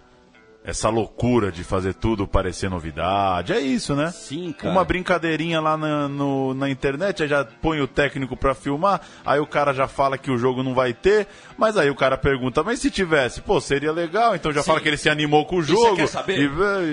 [0.64, 3.52] essa loucura de fazer tudo parecer novidade.
[3.52, 4.12] É isso, né?
[4.12, 4.72] Sim, cara.
[4.72, 9.40] Uma brincadeirinha lá na, no- na internet, aí já põe o técnico pra filmar, aí
[9.40, 12.64] o cara já fala que o jogo não vai ter, mas aí o cara pergunta,
[12.64, 13.42] mas se tivesse?
[13.42, 14.68] Pô, seria legal, então já Sim.
[14.68, 15.96] fala que ele se animou com o E você jogo.
[15.98, 16.40] quer saber?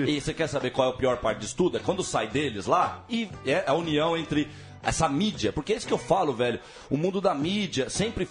[0.05, 1.77] e- E você quer saber qual é a pior parte disso tudo?
[1.77, 4.49] É quando sai deles lá e é a união entre
[4.83, 6.59] essa mídia, porque é isso que eu falo, velho.
[6.89, 8.27] O mundo da mídia sempre.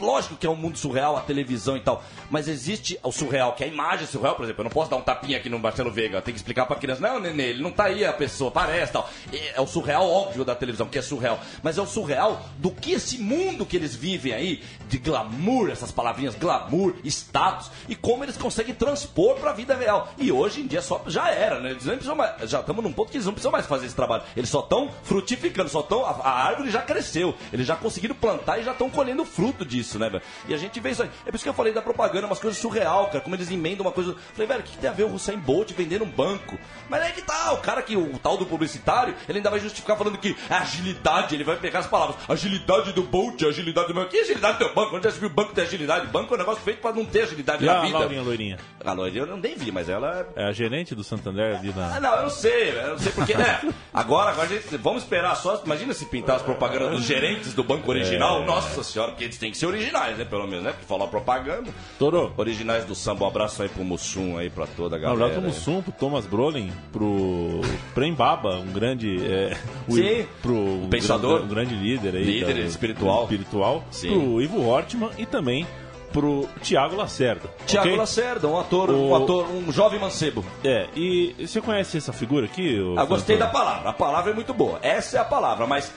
[0.00, 3.62] Lógico que é um mundo surreal, a televisão e tal, mas existe o surreal, que
[3.62, 4.62] é a imagem surreal, por exemplo.
[4.62, 7.00] Eu não posso dar um tapinha aqui no Marcelo Veiga, tem que explicar pra criança,
[7.00, 9.08] não, nenê, ele não tá aí, a pessoa parece tal.
[9.32, 12.70] É é o surreal óbvio da televisão, que é surreal, mas é o surreal do
[12.70, 18.24] que esse mundo que eles vivem aí, de glamour, essas palavrinhas, glamour, status, e como
[18.24, 20.12] eles conseguem transpor pra vida real.
[20.18, 21.70] E hoje em dia só já era, né?
[21.70, 23.94] Eles nem precisam mais, já estamos num ponto que eles não precisam mais fazer esse
[23.94, 24.22] trabalho.
[24.36, 26.04] Eles só estão frutificando, só estão.
[26.04, 27.34] A, a árvore já cresceu.
[27.52, 30.22] Eles já conseguiram plantar e já estão colhendo fruto disso, né, velho?
[30.48, 31.10] E a gente vê isso aí.
[31.26, 33.20] É por isso que eu falei da propaganda, umas coisas surreal, cara.
[33.20, 34.14] Como eles emendam uma coisa.
[34.32, 36.58] Falei, velho, o que, que tem a ver o Hussein Bolt vendendo um banco?
[36.88, 39.96] Mas é que tá, o cara que, o tal do publicitário, ele ainda vai justificar
[39.96, 42.16] falando que a agilidade, ele vai pegar as palavras.
[42.28, 44.10] Agilidade do Bolt, agilidade do banco.
[44.10, 44.96] Que agilidade do teu banco?
[44.96, 46.06] Onde já se viu banco ter agilidade?
[46.08, 47.98] Banco é um negócio feito pra não ter agilidade E na a vida.
[47.98, 48.58] Laurinha Loirinha?
[48.84, 51.96] A Loirinha eu não nem vi, mas ela É a gerente do Santander ali na.
[51.96, 53.32] ah, não, eu não sei, eu não sei porque.
[53.32, 53.60] É,
[53.92, 55.60] agora, agora a gente, vamos esperar só.
[55.64, 58.42] Imagina se pintar as propagandas dos gerentes do banco original.
[58.42, 58.46] É.
[58.46, 59.79] Nossa senhora, porque eles têm que ser originais,
[60.18, 60.24] né?
[60.28, 60.70] Pelo menos, né?
[60.72, 61.70] Porque falar propaganda.
[61.98, 62.32] Toro.
[62.36, 63.24] Originais do samba.
[63.24, 65.24] Um abraço aí pro Mussum aí, pra toda a Um galera.
[65.26, 67.60] abraço pro Mussum, pro Thomas Brolin, pro
[67.94, 69.16] Prembaba, um grande.
[69.24, 69.56] É,
[69.88, 70.26] o- Sim.
[70.42, 71.36] pro um Pensador.
[71.38, 72.24] gran- um grande líder aí.
[72.24, 73.22] Líder da- espiritual.
[73.24, 73.84] espiritual.
[73.90, 74.08] Sim.
[74.08, 75.66] Pro Ivo Hortman e também
[76.12, 77.48] pro Tiago Lacerda.
[77.66, 77.98] Tiago ok?
[77.98, 80.44] Lacerda, um ator, O- um ator, um jovem mancebo.
[80.64, 82.78] É, e você conhece essa figura aqui?
[82.96, 83.90] Ah, gostei da palavra.
[83.90, 84.78] A palavra é muito boa.
[84.82, 85.92] Essa é a palavra, mas.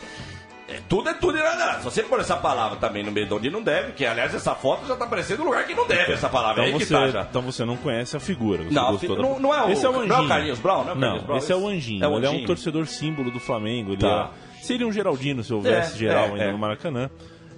[0.76, 1.56] É, tudo é tudo e nada.
[1.58, 1.78] nada.
[1.80, 4.54] Se você pôr essa palavra também no meio de onde não deve, que aliás essa
[4.56, 6.64] foto já tá parecendo um lugar que não deve essa palavra.
[6.68, 8.64] Então aí que você, tá então você não conhece a figura.
[8.70, 10.28] Não, fi- não- não é o- Esse é o não é o Anjinho.
[10.30, 11.38] Carlinhos Brown, não é o Carlinhos Brown?
[11.38, 12.04] esse é o Anjinho.
[12.04, 12.48] é o Ele é um Anjinho.
[12.48, 13.92] torcedor símbolo do Flamengo.
[13.92, 14.32] Ele Tá.
[14.60, 16.52] é- seria um Geraldino se houvesse É, geral é, ainda é.
[16.52, 17.10] no Maracanã.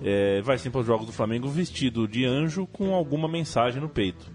[0.04, 4.26] É, vai sempre aos jogos do Flamengo vestido de anjo com alguma mensagem no peito.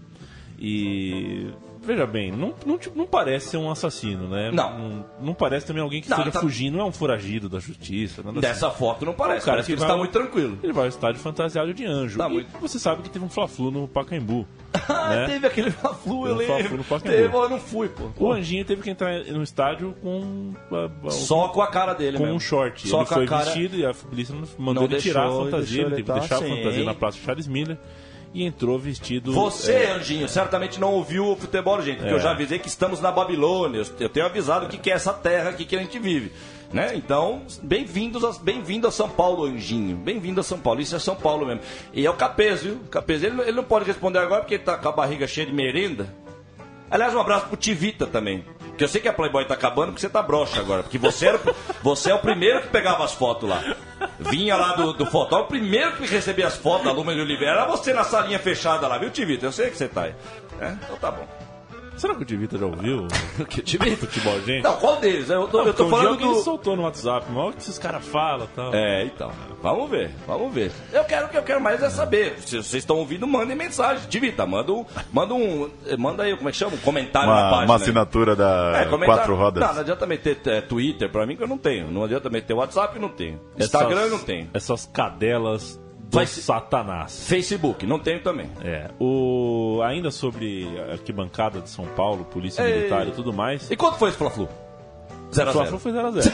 [0.59, 1.47] E
[1.81, 4.51] veja bem, não, não, te- não parece ser um assassino, né?
[4.51, 4.77] Não.
[4.77, 7.59] Não, não parece também alguém que Não, esteja tá- fugindo, não é um foragido da
[7.59, 8.21] justiça.
[8.23, 8.77] Nada Dessa assim.
[8.77, 9.45] foto não É um parece.
[9.45, 10.59] cara Parece que ele vai- está muito tranquilo.
[10.63, 12.17] Ele vai ao estádio fantasiado de anjo.
[12.17, 14.45] Tá muito- você sabe que teve um Fla-Flu no Pacaembu.
[14.87, 15.25] Ah, né?
[15.27, 16.77] teve aquele Fla-Flu, eu Teve um lembro.
[16.77, 16.99] no.
[17.01, 18.09] Teve, eu não fui, pô.
[18.17, 20.53] O Anjinho teve que entrar no estádio com.
[20.71, 22.37] uh, uh, Só com a cara dele com mesmo.
[22.37, 22.87] um short.
[22.87, 23.43] Só ele com foi cara...
[23.45, 25.81] vestido e a polícia mandou ele tirar a fantasia.
[25.81, 27.77] Ele teve que deixar a fantasia na Praça Charles Miller
[28.33, 29.33] e entrou vestido.
[29.33, 32.15] Você, é, Anjinho, certamente não ouviu o futebol, gente, porque É.
[32.15, 33.83] eu já avisei que estamos na Babilônia.
[33.99, 36.31] Eu- tenho avisado o que que é essa terra aqui que a gente vive.
[36.71, 36.93] Né?
[36.95, 39.97] Então, bem-vindos a, bem-vindo a São Paulo, Anjinho.
[39.97, 40.79] Bem-vindo a São Paulo.
[40.79, 41.59] Isso é São Paulo mesmo.
[41.93, 42.75] E é o Capês, viu?
[42.75, 45.27] O Capês, ele, não- ele não pode responder agora porque ele tá com a barriga
[45.27, 46.15] cheia de merenda.
[46.89, 48.45] Aliás, um abraço pro Tivita também.
[48.81, 50.81] Que eu sei que a Playboy tá acabando porque você tá broxa agora.
[50.81, 51.39] Porque você, era,
[51.83, 53.63] você é o primeiro que pegava as fotos lá.
[54.17, 57.57] Vinha lá do, do fotógrafo, o primeiro que recebia as fotos da Luma de Oliveira
[57.57, 59.45] era você na salinha fechada lá, viu, Tivita?
[59.45, 60.15] Eu sei que você tá aí.
[60.59, 61.27] É, então tá bom.
[62.01, 63.05] Será que o Divita já ouviu?
[63.47, 63.95] que Tivita?
[64.07, 64.63] Futebol, gente?
[64.63, 65.29] Não, qual deles?
[65.29, 66.39] Eu tô, Não, eu tô um falando alguém do.
[66.39, 68.73] soltou no WhatsApp, mas olha o que esses caras falam e tal.
[68.73, 69.31] É, então.
[69.61, 70.71] Vamos ver, vamos ver.
[70.91, 72.39] Eu quero o que eu quero mais é saber.
[72.39, 74.09] Se vocês estão ouvindo, mandem mensagem.
[74.09, 74.83] Tivita, manda um.
[75.13, 75.69] Manda um.
[75.99, 76.73] Manda aí, como é que chama?
[76.75, 77.65] Um comentário na Uma, página.
[77.65, 77.81] uma aí.
[77.83, 79.63] assinatura da É, comentário- Quatro Rodas.
[79.63, 81.91] Não, não adianta meter é, Twitter pra mim que eu não tenho.
[81.91, 83.39] Não adianta meter WhatsApp, eu não tenho.
[83.59, 84.49] Instagram eu não tenho.
[84.55, 85.79] Essas cadelas
[86.11, 87.25] Vai Satanás.
[87.25, 88.49] Facebook, não tenho também.
[88.61, 88.89] É.
[88.99, 92.75] O, ainda sobre arquibancada de São Paulo, polícia Ei.
[92.75, 93.71] militar e tudo mais.
[93.71, 94.49] E quanto foi esse Fla-Flu?
[95.31, 95.51] O 0x0.
[95.53, 96.31] Fla-Flu foi 0x0.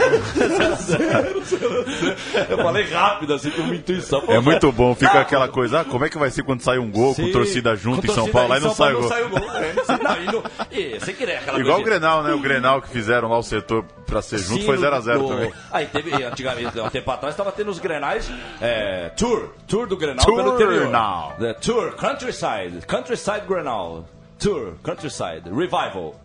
[2.49, 4.23] Eu falei rápido, assim, com uma intuição.
[4.27, 6.79] É muito bom, fica Ah, aquela coisa, ah, como é que vai ser quando sai
[6.79, 7.31] um gol com Sim.
[7.31, 8.93] torcida junto Com em São torcida Paulo, aí não São sai.
[8.93, 9.39] Não sai o gol.
[9.51, 11.83] É, não, e não- e, sem querer, aquela Igual o.
[11.83, 12.33] Grenal, né?
[12.33, 15.27] O Grenal que fizeram lá o setor pra ser junto Sim, foi no- 0x0 no-
[15.29, 15.53] também.
[15.71, 18.29] Aí teve, antigamente, um tempo atrás, estava tendo os Grenais,
[18.61, 20.89] é, Tour, Tour do Grenal Tour pelo interior.
[20.89, 21.33] now.
[21.39, 24.05] The Tour, Countryside, Countryside Grenal,
[24.39, 26.15] Tour, Countryside, Revival.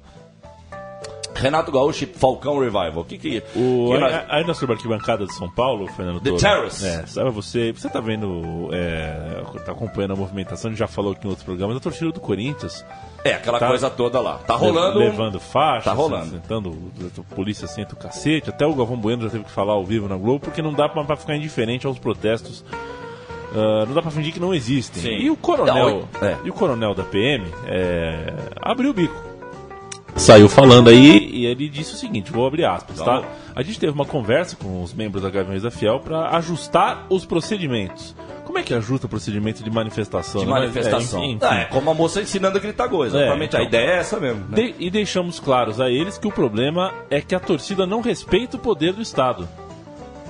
[1.34, 2.98] Renato Gaúcho, Falcão Revival.
[3.00, 3.42] O que que...
[3.56, 6.40] O, que nós- a- Ainda sobre a arquibancada de São Paulo, Fernando The Toro.
[6.40, 6.86] Terrace.
[6.86, 11.12] É, sabe você, você tá vendo, é, tá acompanhando a movimentação, a gente já falou
[11.12, 12.84] aqui em outros programas, da torcida do Corinthians.
[13.24, 14.38] É, aquela Tá- coisa toda lá.
[14.46, 14.98] Tá rolando...
[14.98, 16.30] Le- Levando faixa, Tá rolando.
[16.30, 16.76] sentando,
[17.18, 18.50] a polícia senta o cacete.
[18.50, 20.88] Até o Galvão Bueno já teve que falar ao vivo na Globo, porque não dá
[20.88, 22.64] pra, pra ficar indiferente aos protestos.
[23.54, 25.02] Ah, não dá pra fingir que não existem.
[25.02, 25.10] Sim.
[25.10, 26.36] E o coronel, Não, é.
[26.44, 29.31] e o coronel da PM é, abriu o bico.
[30.22, 33.04] Saiu falando aí e ele disse o seguinte, vou abrir aspas, tá?
[33.20, 33.26] Vamos.
[33.54, 37.24] A gente teve uma conversa com os membros da Gaviões da Fiel para ajustar os
[37.24, 38.14] procedimentos.
[38.44, 40.40] Como é que ajusta o procedimento de manifestação?
[40.42, 40.52] De né?
[40.52, 41.22] Mas, manifestação.
[41.22, 43.18] É, enfim, Ah, é como a moça ensinando a gritar coisa.
[43.18, 43.56] É, Exatamente.
[43.56, 43.68] A então.
[43.68, 44.44] ideia é essa mesmo.
[44.48, 44.56] né?
[44.56, 48.56] De- e deixamos claros a eles que o problema é que a torcida não respeita
[48.56, 49.48] o poder do Estado.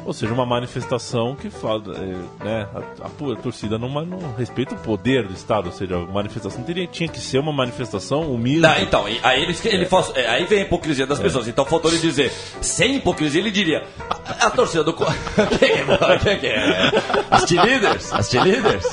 [0.05, 4.75] Ou seja, uma manifestação que fala, é, né, a, a a torcida não, não respeita
[4.75, 8.61] o poder do Estado, ou seja, a manifestação teria, tinha que ser uma manifestação humilde.
[8.63, 11.07] Não, então, aí, eles, ele faz- é, aí vem a hipocrisia É.
[11.07, 11.47] das pessoas.
[11.49, 14.93] Então faltou ele dizer, sem hipocrisia, ele diria: a, a torcida do.
[15.59, 16.19] Quem é?
[16.23, 16.91] Quem que é?
[17.31, 18.13] As cheerleaders?
[18.13, 18.85] As cheerleaders?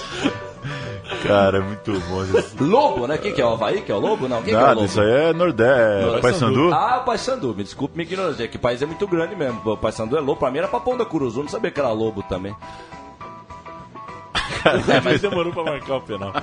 [1.27, 2.23] Cara, é muito bom.
[2.23, 2.55] isso.
[2.63, 3.17] Lobo, né?
[3.17, 3.82] Quem que é o Havaí?
[3.82, 4.27] Que é o Lobo?
[4.27, 4.86] Não, quem que é o Nada, Lobo?
[4.86, 6.73] isso aí é Nordeste, é Paysandu.
[6.73, 9.62] Ah, o Paysandu, me desculpe minha ignorância, é que o país é muito grande mesmo.
[9.65, 11.89] O Paysandu é lobo, pra mim era pra Pão da Curuzu, não sabia que era
[11.91, 12.55] lobo também.
[14.89, 16.34] É, mas demorou pra marcar o penal.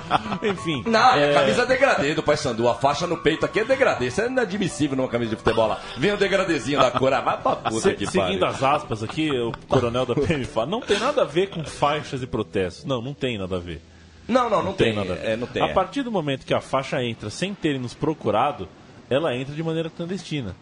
[0.41, 0.81] Enfim.
[0.87, 2.67] Não, é é, a camisa degradê do Paysandu.
[2.67, 4.07] A faixa no peito aqui é degradê.
[4.07, 5.79] Isso é inadmissível numa camisa de futebol lá.
[5.97, 7.13] Vem o degradezinho da cor.
[7.13, 8.47] Ah, vai pra puta se- que seguindo pariu.
[8.47, 12.23] as aspas aqui, o coronel da PM fala, não tem nada a ver com faixas
[12.23, 12.85] e protestos.
[12.85, 13.81] Não, não tem nada a ver.
[14.27, 14.93] Não, não, não, tem.
[14.93, 15.25] nada a ver.
[15.29, 15.61] É, não tem.
[15.63, 15.73] A é.
[15.73, 18.67] partir do momento que a faixa entra sem terem nos procurado,
[19.09, 20.55] ela entra de maneira clandestina.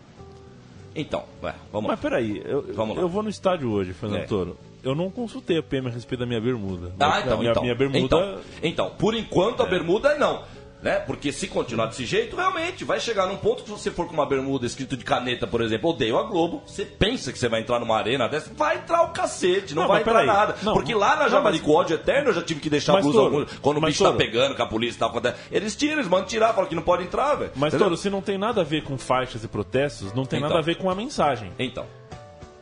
[0.96, 2.02] Então, ué, vamos Mas lá.
[2.02, 3.02] peraí, eu, Vamos lá.
[3.02, 4.26] eu vou no estádio hoje, Fernando É.
[4.26, 4.58] Toro.
[4.82, 6.94] Eu não consultei a PM a respeito da minha bermuda.
[7.00, 7.64] Ah, A então, minha, então.
[7.64, 8.00] minha bermuda.
[8.00, 10.44] Então, então, por enquanto a bermuda é não.
[10.82, 11.00] Né?
[11.00, 14.14] Porque se continuar desse jeito, realmente vai chegar num ponto que se você for com
[14.14, 17.62] uma bermuda escrito de caneta, por exemplo, odeio a Globo, você pensa que você vai
[17.62, 20.28] entrar numa arena dessa, vai entrar o cacete, não, Não, vai entrar peraí.
[20.28, 20.56] nada.
[20.62, 23.18] Não, Porque lá na Javali mas- ódio eterno eu já tive que deixar a blusa
[23.18, 25.10] Toro, quando o bicho tá pegando, com a polícia e tal.
[25.10, 25.38] acontece.
[25.52, 27.52] Eles tiram, eles mandam tirar, falam que não pode entrar, velho.
[27.56, 27.74] Mas?
[27.74, 30.50] Toro, se não tem nada a ver com faixas e protestos, não tem Então.
[30.50, 31.52] nada a ver com a mensagem.
[31.58, 31.86] Então.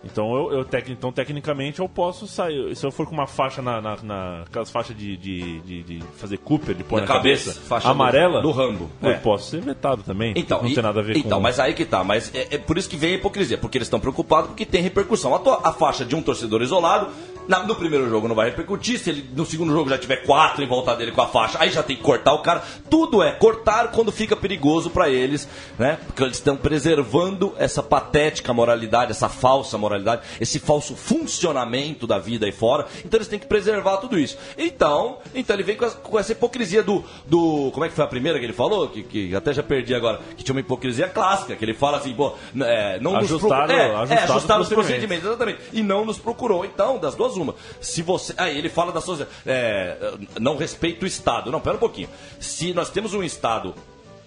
[0.03, 2.75] Então, eu, eu tec- então, tecnicamente, eu posso sair.
[2.75, 3.79] Se eu for com uma faixa na.
[3.81, 7.51] na, na- aquelas faixas de, de, de, de fazer Cooper, de pôr Na na, cabeça,
[7.53, 8.89] cabeça, faixa do- amarela, do Rambo.
[9.01, 9.13] eu É.
[9.13, 10.33] posso ser vetado também.
[10.35, 11.43] Então, não e- tem nada a ver então, com.
[11.43, 12.03] mas aí que tá.
[12.03, 14.81] Mas é, é por isso que vem a hipocrisia, porque eles estão preocupados porque tem
[14.81, 15.33] repercussão.
[15.33, 17.07] A, tua- a faixa de um torcedor isolado,
[17.47, 20.61] na- no primeiro jogo não vai repercutir, se ele no segundo jogo já tiver quatro
[20.63, 22.61] em volta dele com a faixa, aí já tem que cortar o cara.
[22.89, 25.47] Tudo é cortar quando fica perigoso pra eles,
[25.79, 25.97] né?
[26.07, 29.92] Porque eles estão preservando essa patética moralidade, essa falsa moralidade,
[30.39, 32.85] esse falso funcionamento da vida aí fora.
[33.05, 34.37] Então eles têm que preservar tudo isso.
[34.57, 37.71] Então, então ele vem com, essa- com essa hipocrisia do, do.
[37.73, 38.87] Como é que foi a primeira que ele falou?
[38.87, 40.19] Que, que até já perdi agora.
[40.37, 43.79] Que tinha uma hipocrisia clássica, que ele fala assim, pô, é, não nos Ajustaram- procurou.
[43.79, 45.59] É, é, ajustaram ajustaram os os procedimentos, exatamente.
[45.71, 46.65] E não nos procurou.
[46.65, 47.55] Então, das duas, uma.
[47.81, 48.33] Se você.
[48.37, 49.25] Aí ele fala das suas.
[49.45, 51.51] É, não respeita o Estado.
[51.51, 52.09] Não, pera um pouquinho.
[52.39, 53.73] Se nós temos um Estado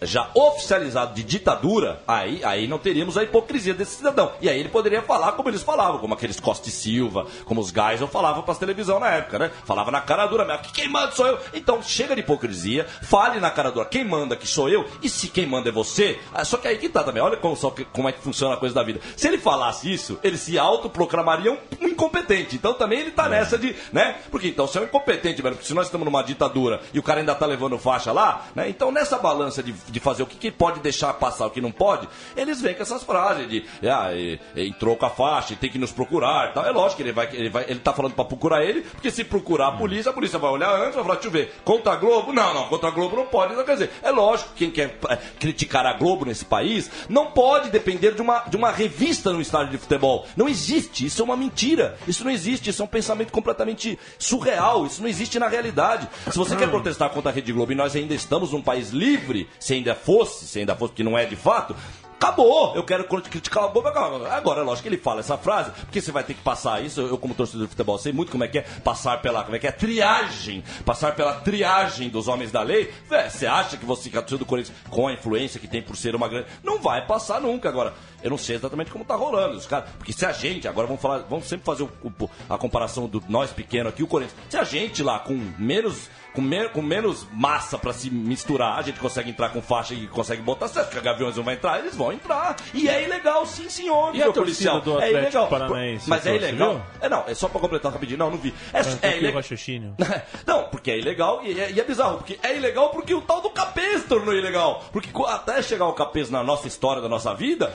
[0.03, 4.33] já oficializado de ditadura, aí, aí não teríamos a hipocrisia desse cidadão.
[4.41, 7.71] E aí ele poderia falar como eles falavam, como aqueles Costa e Silva, como os
[7.71, 9.51] Geisel falavam para televisão na época, né?
[9.65, 11.39] Falava na cara dura mesmo, que quem manda sou eu.
[11.55, 15.29] Então chega de hipocrisia, fale na cara dura, quem manda que sou eu, e se
[15.29, 17.85] quem manda é você, ah, só que aí que tá também, olha como, só que-
[17.87, 19.01] como é que funciona a coisa da vida.
[19.17, 22.57] Se ele falasse isso, ele se autoproclamaria um, um incompetente.
[22.57, 24.17] Então também ele tá nessa de, né?
[24.31, 27.03] Porque então se é um incompetente, velho, porque se nós estamos numa ditadura e o
[27.03, 28.69] cara ainda tá levando faixa lá, né?
[28.69, 31.71] Então nessa balança de, de fazer o que, que pode deixar passar, o que não
[31.73, 35.57] pode, eles vêm com essas frases de, ah, e- e entrou com a faixa, e
[35.57, 36.65] tem que nos procurar, e tal.
[36.67, 39.25] É lógico que ele vai, ele vai, ele tá falando pra procurar ele, porque se
[39.25, 41.97] procurar a polícia, a polícia vai olhar antes, vai falar, deixa eu ver, contra a
[41.97, 42.33] Globo?
[42.33, 43.53] Não, não, contra a Globo não pode.
[43.53, 47.27] Então, quer dizer, é lógico que quem quer é, criticar a Globo nesse país não
[47.27, 50.27] pode depender de uma, de uma revista no estádio de futebol.
[50.37, 51.97] Não existe, isso é uma mentira.
[52.07, 56.09] Isso não existe, isso é um pensamento completamente surreal, isso não existe na realidade.
[56.31, 59.49] Se você quer protestar contra a Rede Globo e nós ainda estamos num país livre,
[59.59, 61.75] se ainda fosse, se ainda fosse, que não é de fato,
[62.19, 63.89] Acabou, eu quero criticar a Globo.
[64.31, 66.99] Agora, lógico que ele fala essa frase, porque você vai ter que passar isso.
[67.03, 69.59] Eu, como torcedor de futebol, sei muito como é que é passar pela, como é
[69.59, 72.91] que é, triagem, passar pela triagem dos homens da lei.
[73.07, 75.95] Vé, você acha que você, que é do Corinthians, com a influência que tem por
[75.95, 76.47] ser uma grande.
[76.65, 77.69] Não vai passar nunca.
[77.69, 79.55] Agora, eu não sei exatamente como tá rolando.
[79.59, 82.57] Os caras, porque se a gente, agora vamos falar, vamos sempre fazer o- o- a
[82.57, 84.39] comparação do nós pequeno aqui, o Corinthians.
[84.49, 88.83] Se a gente lá com menos com, me- com menos massa pra se misturar, a
[88.83, 91.79] gente consegue entrar com faixa e consegue botar certo, que a Gaviões não vai entrar,
[91.79, 92.55] eles vão entrar.
[92.75, 94.15] E é ilegal, sim, senhor.
[94.15, 94.81] E a meu torcida policial.
[94.83, 95.49] do é Atlético ilegal.
[95.49, 96.73] Paranaense, Mas é ilegal.
[96.75, 96.83] viu?
[97.01, 98.19] É, não, é só pra completar rapidinho.
[98.19, 98.55] Não, não vi.
[98.73, 99.43] É, É, é ilegal.
[100.47, 102.19] Não, porque é ilegal e é, e é bizarro.
[102.19, 104.85] Porque é ilegal porque o tal do capês tornou ilegal.
[104.93, 107.73] Porque até chegar o capês na nossa história, da nossa vida,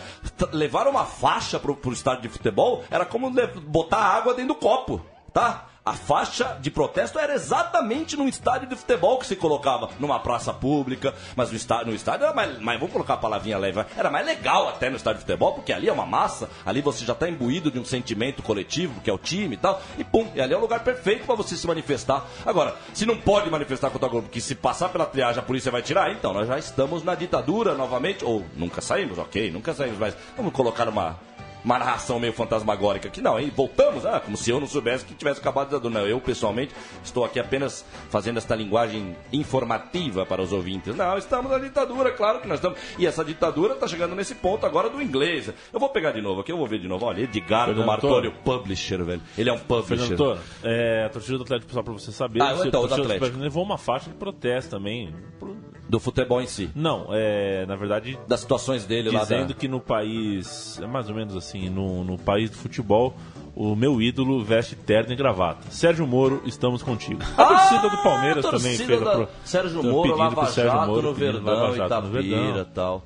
[0.51, 3.31] levar uma faixa pro, pro estádio de futebol era como
[3.65, 5.01] botar água dentro do copo,
[5.33, 5.65] tá?
[5.83, 10.53] A faixa de protesto era exatamente num estádio de futebol que se colocava numa praça
[10.53, 14.11] pública, mas no estádio, no estádio era mais, mais, vamos colocar a palavrinha leve, era
[14.11, 17.13] mais legal até no estádio de futebol, porque ali é uma massa, ali você já
[17.13, 20.39] está imbuído de um sentimento coletivo, que é o time e tal, e pum, e
[20.39, 22.27] ali é o lugar perfeito para você se manifestar.
[22.45, 25.71] Agora, se não pode manifestar contra a Globo, porque se passar pela triagem a polícia
[25.71, 29.97] vai tirar, então nós já estamos na ditadura novamente, ou nunca saímos, ok, nunca saímos,
[29.97, 31.17] mas vamos colocar uma
[31.63, 33.21] uma narração meio fantasmagórica aqui.
[33.21, 33.51] Não, hein?
[33.55, 35.89] Voltamos, ah, como se eu não soubesse que tivesse acabado de.
[35.89, 40.95] Não, eu pessoalmente estou aqui apenas fazendo esta linguagem informativa para os ouvintes.
[40.95, 42.79] Não, estamos na ditadura, claro que nós estamos.
[42.97, 45.51] E essa ditadura está chegando nesse ponto agora do inglês.
[45.73, 47.05] Eu vou pegar de novo aqui, eu vou ver de novo.
[47.05, 49.21] Olha, Edgar do Martório, publisher, velho.
[49.37, 50.15] Ele é um publisher.
[50.15, 53.37] Toro, é, a torcida do Atlético, só pra você saber, Ah, então, o Atlético.
[53.37, 55.13] levou uma faixa de protesto também.
[55.39, 55.55] pro-
[55.89, 56.69] Do futebol em si.
[56.75, 59.53] Não, é, na verdade, Das situações dele lá dizendo da...
[59.53, 63.15] que no país, é mais ou menos assim, no, no país do futebol,
[63.55, 65.69] o meu ídolo veste terno e gravata.
[65.69, 67.21] Sérgio Moro, estamos contigo.
[67.37, 69.27] A torcida do Palmeiras Ah, também torcida fez a da pro...
[69.43, 72.65] Sérgio Moro, Lava Sérgio Jato Moro no Verdão, Jato no e Verdão.
[72.73, 73.03] tal.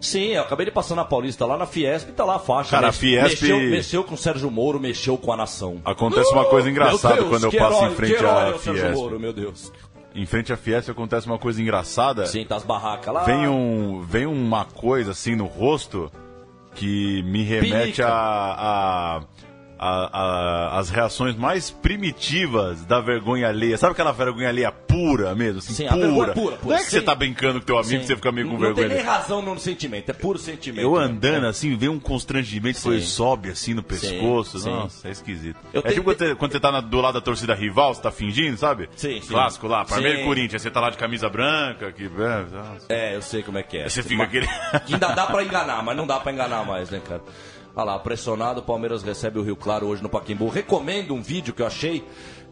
[0.00, 2.70] Sim, eu acabei de passar na Paulista lá na Fiesp e tá lá a faixa.
[2.70, 5.80] Cara, a Mex- Fiesp- Mexeu, mexeu com o Sérgio Moro, mexeu com a nação.
[5.84, 8.82] Acontece uma coisa engraçada Deus, quando eu passo herói, em frente à é o Sérgio
[8.84, 8.96] Fiesp.
[8.96, 9.72] Moro, meu Deus.
[10.14, 12.26] Em frente à Fiesp acontece uma coisa engraçada.
[12.26, 13.24] Sim, tá as barracas lá.
[13.24, 16.10] Vem, um, vem uma coisa assim no rosto
[16.78, 18.08] que me remete a,
[19.16, 19.20] a,
[19.78, 23.76] a- a- as reações mais primitivas da vergonha alheia.
[23.78, 25.58] Sabe aquela vergonha alheia pura mesmo?
[25.58, 26.00] Assim, Sim, a pura.
[26.06, 26.90] vergonha pura, pura, Não é que sim.
[26.90, 27.98] você tá brincando com teu amigo Sim.
[28.00, 28.88] que você fica meio com não vergonha.
[28.88, 30.82] tem nem razão no sentimento, é puro sentimento.
[30.82, 31.04] Eu né?
[31.04, 34.58] andando assim, vem um constrangimento, depois sobe assim no pescoço.
[34.58, 34.68] sim.
[34.70, 35.56] Nossa, é esquisito.
[35.72, 37.94] Eu é tenho- tipo quando você, quando você tá na- do lado da torcida rival,
[37.94, 38.88] você tá fingindo, sabe?
[38.96, 39.20] Sim.
[39.20, 40.24] Clássico lá, Palmeiras Sim.
[40.24, 42.04] e Corinthians, você tá lá de camisa branca, que.
[42.88, 43.10] é.
[43.12, 43.88] É, eu sei como é que é.
[43.88, 44.46] Você fica Mas- aquele.
[44.86, 47.20] Que ainda dá pra enganar, mas não dá pra enganar mais, né, cara?
[47.78, 50.48] Olha lá, pressionado, o Palmeiras recebe o Rio Claro hoje no Paquimbu.
[50.48, 52.04] Recomendo um vídeo que eu achei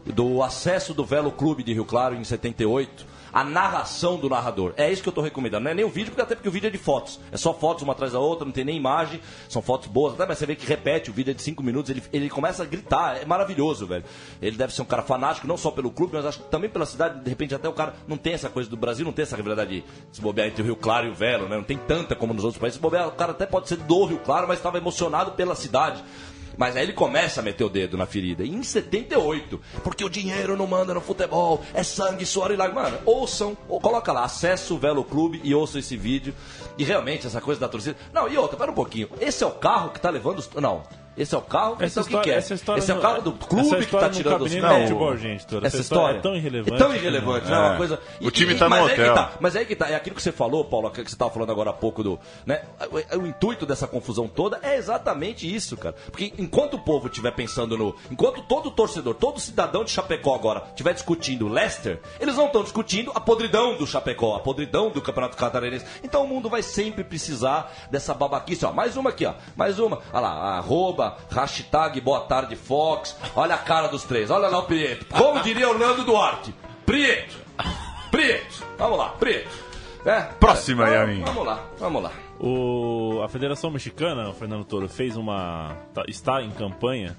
[0.05, 3.05] do acesso do Velo Clube de Rio Claro em 78.
[3.37, 4.73] A narração do narrador.
[4.75, 5.65] É isso que eu tô recomendando.
[5.65, 7.19] Não é nem o vídeo, porque até porque o vídeo é de fotos.
[7.31, 9.21] É só fotos uma atrás da outra, não tem nem imagem.
[9.47, 10.15] São fotos boas.
[10.15, 12.63] Até, mas você vê que repete, o vídeo é de 5 minutos, ele, ele começa
[12.63, 13.21] a gritar.
[13.21, 14.03] É maravilhoso, velho.
[14.41, 16.87] Ele deve ser um cara fanático, não só pelo clube, mas acho que também pela
[16.87, 17.23] cidade.
[17.23, 19.81] De repente, até o cara não tem essa coisa do Brasil, não tem essa rivalidade
[19.81, 21.57] de se bobear entre o Rio Claro e o Velo, né?
[21.57, 22.77] Não tem tanta como nos outros países.
[22.77, 26.03] Se bobear, o cara até pode ser do Rio Claro, mas estava emocionado pela cidade.
[26.57, 28.43] Mas aí ele começa a meter o dedo na ferida.
[28.43, 32.91] E em 78, porque o dinheiro não manda no futebol, é sangue, suor e lágrimas.
[32.91, 36.33] Mano, ouçam, ou coloca lá, acessa o Velo Clube e ouçam esse vídeo.
[36.77, 37.95] E realmente, essa coisa da torcida.
[38.11, 39.09] Não, e outra, pera um pouquinho.
[39.21, 40.49] Esse é o carro que tá levando os.
[40.55, 40.83] Não.
[41.17, 41.77] Esse é o carro?
[41.79, 42.33] Essa então o que, história- que é?
[42.37, 45.17] essa história Esse é o não- carro do clube que tá não tirando os futebol,
[45.17, 45.45] gente.
[45.45, 47.77] Essa Essa história história é tão irrelevante É tão irrelevante, não- não é uma É.
[47.77, 47.99] coisa.
[48.21, 49.13] O time tá no hotel.
[49.15, 51.51] tá, mas aí que tá, é aquilo que você falou, Paulo, que você estava falando
[51.51, 52.19] agora há pouco do.
[52.45, 52.61] Né?
[53.15, 55.95] O, o intuito dessa confusão toda é exatamente isso, cara.
[56.11, 57.95] Porque enquanto o povo estiver pensando no.
[58.11, 62.61] Enquanto todo torcedor, todo cidadão de Chapecó agora estiver discutindo o Leicester, eles não estão
[62.63, 65.85] discutindo a podridão do Chapecó, a podridão do Campeonato Catarinense.
[66.03, 68.65] Então o mundo vai sempre precisar dessa babaquice.
[68.65, 69.33] Ó, mais uma aqui, ó.
[69.55, 69.99] Mais uma.
[70.13, 73.15] Olha lá, arroba, hashtag boa tarde Fox.
[73.35, 74.29] Olha a cara dos três.
[74.29, 75.05] Olha lá o Prieto.
[75.05, 76.53] Como diria o Leandro Duarte.
[76.85, 77.35] Prieto.
[78.11, 78.63] Prieto.
[78.77, 79.49] Vamos lá, Prieto.
[80.05, 81.21] É, Próxima, é, Yamin.
[81.23, 82.11] Vamos lá, vamos lá.
[82.39, 85.75] O, a Federação Mexicana, o Fernando Toro, fez uma.
[85.93, 87.17] tá- está em campanha.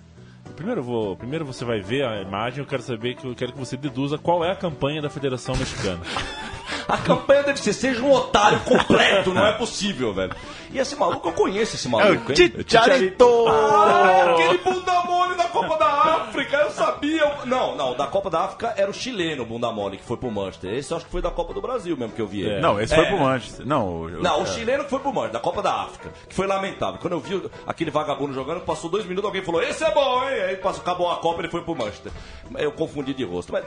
[0.56, 3.58] Primeiro, vou, primeiro você vai ver a imagem, eu quero saber que eu quero que
[3.58, 6.00] você deduza qual é a campanha da Federação Mexicana.
[6.88, 10.32] A campanha deve ser seja um otário completo, não é possível, velho.
[10.72, 12.52] E esse maluco, eu conheço esse maluco, hein?
[12.66, 13.46] Chicharito!
[13.48, 17.30] Ah, aquele bunda mole da Copa da África, eu sabia.
[17.44, 20.72] Não, não, da Copa da África era o chileno bunda mole que foi pro Manchester.
[20.72, 22.60] Esse eu acho que foi da Copa do Brasil mesmo que eu vi ele.
[22.60, 22.96] Não, esse É.
[22.96, 23.66] foi pro Manchester.
[23.66, 24.46] Não, o- Não, o é.
[24.46, 26.98] chileno que foi pro Manchester, da Copa da África, que foi lamentável.
[27.00, 30.40] Quando eu vi aquele vagabundo jogando, passou dois minutos, alguém falou, esse é bom, hein?
[30.48, 32.12] Aí passou, acabou a Copa, ele foi pro Manchester.
[32.56, 33.52] Eu confundi de rosto.
[33.52, 33.64] Mas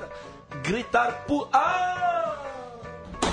[0.63, 1.47] gritar por.
[1.53, 2.35] Ah!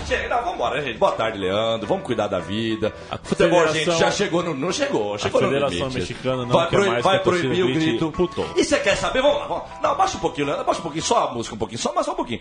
[0.09, 0.97] Chega, não, vambora, gente.
[0.99, 1.87] Boa tarde, Leandro.
[1.87, 2.91] Vamos cuidar da vida.
[3.23, 4.55] Futebol, Federação- gente, já chegou no.
[4.55, 5.99] Não chegou, chegou no Federação limite.
[5.99, 8.11] Mexicana não vai quer mais vai a proibir o grito.
[8.13, 8.43] puto.
[8.57, 9.21] E você quer saber?
[9.21, 9.81] Vamos lá, vamos lá.
[9.83, 10.65] Não, baixa um pouquinho, Leandro.
[10.65, 12.41] Baixa um pouquinho, só a música um pouquinho, só, mas só um pouquinho.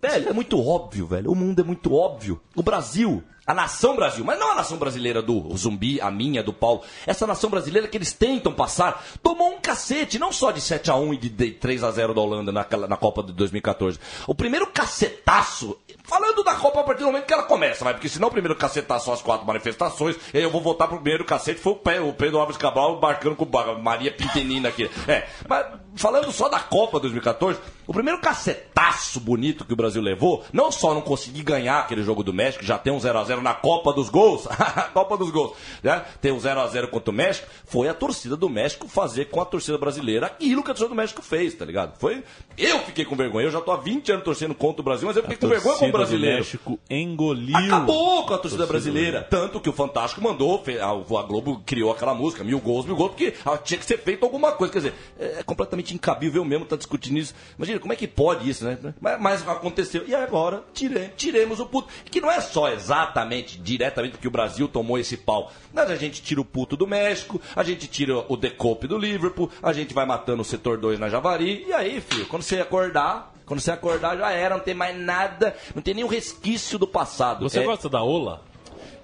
[0.00, 1.32] Velho, é muito óbvio, velho.
[1.32, 2.40] O mundo é muito óbvio.
[2.54, 6.52] O Brasil, a nação Brasil, mas não a nação brasileira do Zumbi, a minha, do
[6.52, 6.82] Paulo.
[7.06, 10.96] Essa nação brasileira que eles tentam passar, tomou um cacete, não só de 7 a
[10.96, 13.98] 1 e de de 3 a 0 da Holanda naquela, na Copa de 2014.
[14.26, 18.08] O primeiro cacetaço, falando da Copa a partir do momento que ela começa, vai, porque
[18.08, 21.24] senão o primeiro cacetaço são as quatro manifestações, e aí eu vou voltar pro primeiro
[21.24, 24.90] cacete, foi o, Pedro Alves Cabral embarcando com a Maria Pintenina aqui.
[25.06, 30.44] É, mas falando só da Copa 2014, o primeiro cacetaço bonito que o Brasil levou,
[30.52, 33.00] não só não conseguir ganhar aquele jogo do México, já tem um
[33.38, 34.46] 0x0 na Copa dos Gols,
[34.92, 36.04] Copa dos Gols, né?
[36.20, 39.78] Tem um 0x0 contra o México, foi a torcida do México fazer com a torcida
[39.78, 41.98] brasileira aquilo que a torcida do México fez, tá ligado?
[41.98, 42.22] Foi.
[42.56, 45.16] Eu fiquei com vergonha, eu já tô há 20 anos torcendo contra o Brasil, mas
[45.16, 46.36] eu fiquei com vergonha com o Torcida brasileiro.
[46.38, 47.56] México engoliu.
[47.56, 49.22] Acabou com a torcida brasileira.
[49.22, 53.10] Tanto que o Fantástico mandou, a, a Globo criou aquela música, mil gols, mil gols,
[53.10, 54.72] porque ah, tinha que ser feito alguma coisa.
[54.72, 57.34] Quer dizer, é completamente incabível mesmo estar discutindo isso.
[57.56, 58.78] Imagina, como é que pode isso, né?
[59.00, 60.04] Mas, mas aconteceu.
[60.06, 61.88] E agora, tire, tiremos o puto.
[62.10, 63.27] Que não é só exatamente,
[63.62, 65.52] diretamente, porque o Brasil tomou esse pau.
[65.72, 69.50] Mas a gente tira o puto do México, a gente tira o decope do Liverpool,
[69.62, 71.64] a gente vai matando o setor 2 na Javari.
[71.66, 73.34] E aí, filho, quando você acordar.
[73.46, 77.48] Quando você acordar já era, não tem mais nada, não tem nenhum resquício do passado.
[77.48, 78.42] Você É- gosta da Ola?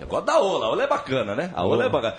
[0.05, 1.51] Eu gosto da Ola, a Ola é bacana, né?
[1.55, 2.15] A Ola é bacana.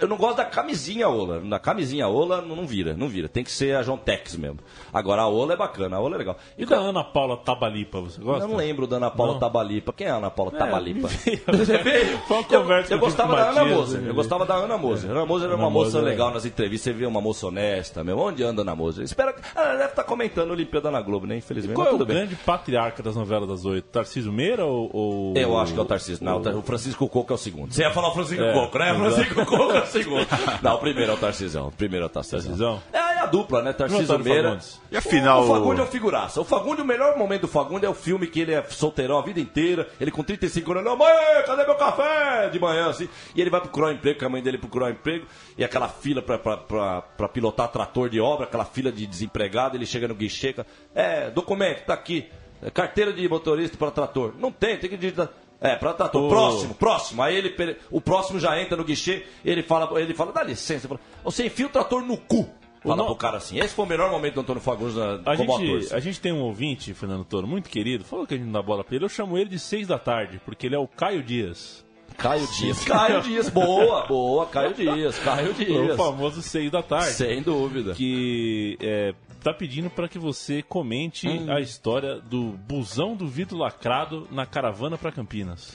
[0.00, 1.40] Eu não gosto da camisinha Ola.
[1.40, 3.28] Na camisinha Ola não não vira, não vira.
[3.28, 4.58] Tem que ser a John Tex mesmo.
[4.92, 6.36] Agora a Ola é bacana, a Ola é legal.
[6.56, 8.44] E da Ana Paula Tabalipa, você gosta?
[8.44, 9.40] Eu não lembro da Ana Paula Não.
[9.40, 9.92] Tabalipa.
[9.92, 11.08] Quem é a Ana Paula É, Tabalipa?
[11.52, 12.18] Você veio?
[12.20, 14.02] Foi uma Eu, conversa eu gostava da Ana Moser.
[14.06, 15.10] Eu gostava da Ana Moser.
[15.10, 16.92] Ana Moser era uma moça é legal nas entrevistas.
[16.92, 18.20] Você vê uma moça honesta mesmo.
[18.20, 19.04] Onde anda a Ana Moser?
[19.04, 19.40] Espero que.
[19.54, 21.36] Ela deve estar comentando a Olimpíada na Globo, né?
[21.36, 21.74] Infelizmente.
[21.74, 23.84] Qual Mas é o grande patriarca das novelas das oito?
[23.90, 24.90] Tarcísio Meira ou...
[24.92, 26.24] ou- Eu acho que é o Tarcísio.
[26.24, 27.72] Não, o Francisco Coco é o segundo.
[27.72, 28.90] Você ia falar o Francisco É, Coco, né?
[28.90, 29.00] exato.
[29.14, 30.26] Francisco Coco é o segundo.
[30.62, 31.68] Não, o primeiro é o Tarcisão.
[31.68, 32.40] O primeiro é o Tarcisão.
[32.42, 32.82] Tarcisão?
[32.92, 33.72] É a dupla, né?
[33.72, 34.48] Tarcísio Meira.
[34.48, 34.80] Fagundes.
[34.90, 36.40] E afinal- O Fagundes é o figuraça.
[36.40, 39.22] O Fagundes, o melhor momento do Fagundes é o filme que ele é solteirão a
[39.22, 39.88] vida inteira.
[40.00, 41.08] Ele com 35 anos, não, mãe,
[41.46, 42.48] cadê meu café?
[42.50, 43.08] De manhã, assim.
[43.34, 45.26] E ele vai procurar um emprego, que a mãe dele procurou um emprego.
[45.56, 49.76] E aquela fila pra, pra, pra, pra pilotar trator de obra, aquela fila de desempregado.
[49.76, 50.54] Ele chega no guichê,
[50.94, 52.28] é, documento, tá aqui.
[52.62, 54.34] É, Carteira de motorista para trator.
[54.38, 55.28] Não tem, tem que digitar.
[55.62, 56.24] É, para trator.
[56.24, 56.28] Ô.
[56.28, 57.22] Próximo, próximo.
[57.22, 60.88] Aí ele, o próximo já entra no guichê, ele fala, ele fala, dá licença.
[60.88, 62.48] Fala, Você enfia o trator no cu.
[62.82, 63.60] Fala no- pro cara assim.
[63.60, 65.80] Esse foi o melhor momento do Antônio Fagundes na, A como ator.
[65.80, 68.52] gente, a gente tem um ouvinte, Fernando Toro, muito querido, falou que a gente não
[68.54, 69.04] dá bola pra ele.
[69.04, 71.84] Eu chamo ele de seis da tarde, porque ele é o Caio Dias.
[72.18, 72.84] Caio Dias.
[72.84, 75.96] Caio Dias, boa, boa, Caio Dias, Caio O Dias.
[75.96, 77.12] famoso seis da tarde.
[77.12, 77.94] Sem dúvida.
[77.94, 81.50] Que é, tá pedindo para que você comente Hum.
[81.52, 85.74] a história do busão do vidro lacrado na caravana para Campinas.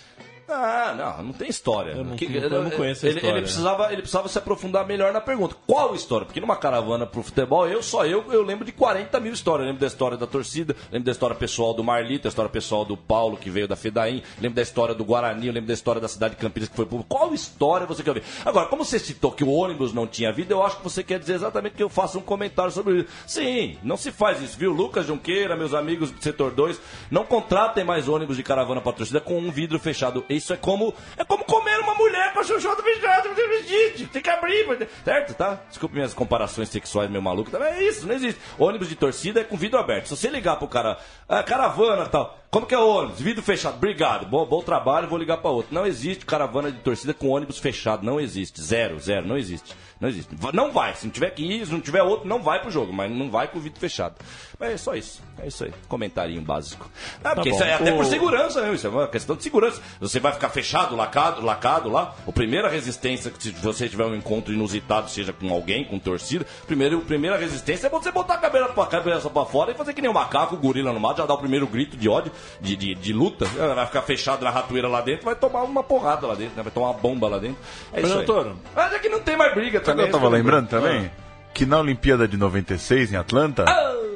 [0.49, 1.91] Ah, não, não tem história.
[1.91, 3.35] Eu não- Que- eu não conheço a ele, história.
[3.37, 5.55] Ele precisava, ele precisava se aprofundar melhor na pergunta.
[5.67, 6.25] Qual história?
[6.25, 9.63] Porque numa caravana pro futebol, eu só eu, eu lembro de 40 mil histórias.
[9.63, 12.85] Eu lembro da história da torcida, lembro da história pessoal do Marlito, a história pessoal
[12.85, 16.07] do Paulo, que veio da Fedaim, lembro da história do Guarani, lembro da história da
[16.07, 17.09] cidade de Campinas, que foi público.
[17.13, 18.23] Qual história você quer ver?
[18.45, 21.19] Agora, como você citou que o ônibus não tinha vida, eu acho que você quer
[21.19, 23.09] dizer exatamente que eu faça um comentário sobre isso.
[23.27, 24.71] Sim, não se faz isso, viu?
[24.71, 26.79] Lucas Junqueira, meus amigos do setor 2,
[27.11, 30.23] não contratem mais ônibus de caravana pra torcida com um vidro fechado.
[30.37, 33.29] Isso é como é como comer uma mulher com a fechada,
[33.67, 35.59] gente, tem que abrir, certo, tá?
[35.69, 38.39] Desculpe minhas comparações sexuais meio maluco, é isso, não existe.
[38.57, 40.07] Ônibus de torcida é com vidro aberto.
[40.07, 43.19] Se você ligar pro cara, ah, caravana e tal, como que é o ônibus?
[43.19, 45.73] Vidro fechado, obrigado, bom, bom trabalho, vou ligar pra outro.
[45.73, 48.61] Não existe caravana de torcida com ônibus fechado, não existe.
[48.61, 49.75] Zero, zero, não existe.
[49.99, 50.35] Não existe.
[50.53, 50.93] Não vai.
[50.95, 53.31] Se não tiver que ir, se não tiver outro, não vai pro jogo, mas não
[53.31, 54.15] vai com o vidro fechado.
[54.59, 55.21] Mas é só isso.
[55.39, 55.73] É isso aí.
[55.87, 56.89] Comentarinho básico.
[57.23, 57.55] Ah, porque bom.
[57.55, 58.73] isso é até por segurança, né?
[58.73, 59.81] Isso é uma questão de segurança.
[59.99, 62.15] Você vai ficar fechado, lacado, lacado lá.
[62.27, 66.45] A primeira resistência, que se você tiver um encontro inusitado, seja com alguém, com torcida,
[66.67, 69.93] primeiro, a primeira resistência é você botar a cabeça pra, cabeça pra fora e fazer
[69.93, 72.31] que nem um macaco, o gorila no mato, já dar o primeiro grito de ódio,
[72.61, 73.45] de, de, de luta.
[73.45, 76.63] Vai ficar fechado na ratoeira lá dentro, vai tomar uma porrada lá dentro, né?
[76.63, 77.57] vai tomar uma bomba lá dentro.
[77.93, 78.25] É isso aí.
[78.25, 78.55] Fernando Toro.
[78.75, 80.05] Mas é que não tem mais briga também.
[80.05, 81.11] eu tava lembrando também?
[81.53, 83.65] Que na Olimpíada de 96, em Atlanta,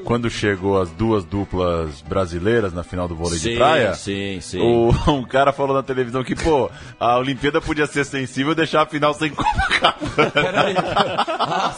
[0.06, 4.60] quando chegou as duas duplas brasileiras na final do vôlei Sim, de praia, sim, sim.
[4.62, 6.70] o- um cara falou na televisão que, pô,
[7.00, 10.32] a Olimpíada podia ser sensível e deixar a final sem Copacabana.
[10.32, 10.76] Peraí.
[10.78, 11.74] Ah.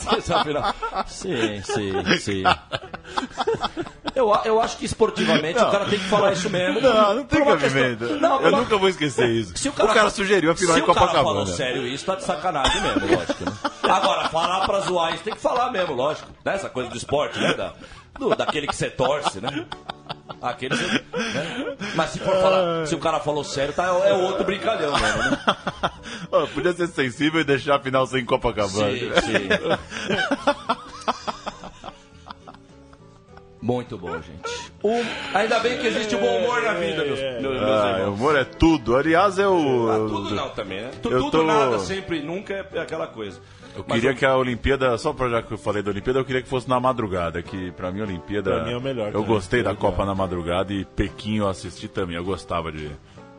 [1.08, 2.44] Sim, sim, sim.
[4.16, 6.80] Eu, eu acho que esportivamente o cara tem que falar isso mesmo.
[6.80, 8.20] Não, não tem uma questão- cabimento.
[8.20, 9.58] Não, eu uma- nunca vou esquecer isso.
[9.58, 11.24] Se o, cara, sugeriu a final se em o cara Copacabana.
[11.40, 13.44] falou sério isso, tá de sacanagem mesmo, lógico.
[13.46, 13.52] Né?
[13.84, 16.28] Agora, falar pra zoar isso tem que falar mesmo, lógico.
[16.46, 16.54] Né?
[16.56, 17.54] Essa coisa do esporte, né?
[17.56, 17.74] Da,
[18.20, 19.66] do- daquele que você torce, né?
[20.42, 21.04] Aquele que você-
[21.34, 21.76] né?
[21.96, 25.40] Mas se for falar, se o cara falou sério, tá, é outro brincalhão mesmo, né?
[26.54, 28.92] Podia ser sensível e deixar a final sem Copacabana.
[28.92, 29.48] Sim, sim.
[33.64, 34.72] Muito bom, gente.
[34.84, 38.10] O- Ainda bem que existe o bom humor na vida, meus, meus, meus Ah, irmãos.
[38.10, 38.98] o humor é tudo.
[38.98, 39.90] Aliás, eu.
[39.90, 40.92] Ah, tudo não também, né?
[41.02, 43.40] Tu- eu Tudo tô- nada, sempre, nunca é aquela coisa.
[43.74, 46.26] Eu Mas queria que a Olimpíada, só pra já que eu falei da Olimpíada, eu
[46.26, 48.52] queria que fosse na madrugada, que pra mim a Olimpíada.
[48.56, 49.74] Pra mim é o melhor Eu gostei da.
[49.74, 52.18] Copa na madrugada e Pequim eu assisti também.
[52.18, 52.92] Eu gostava de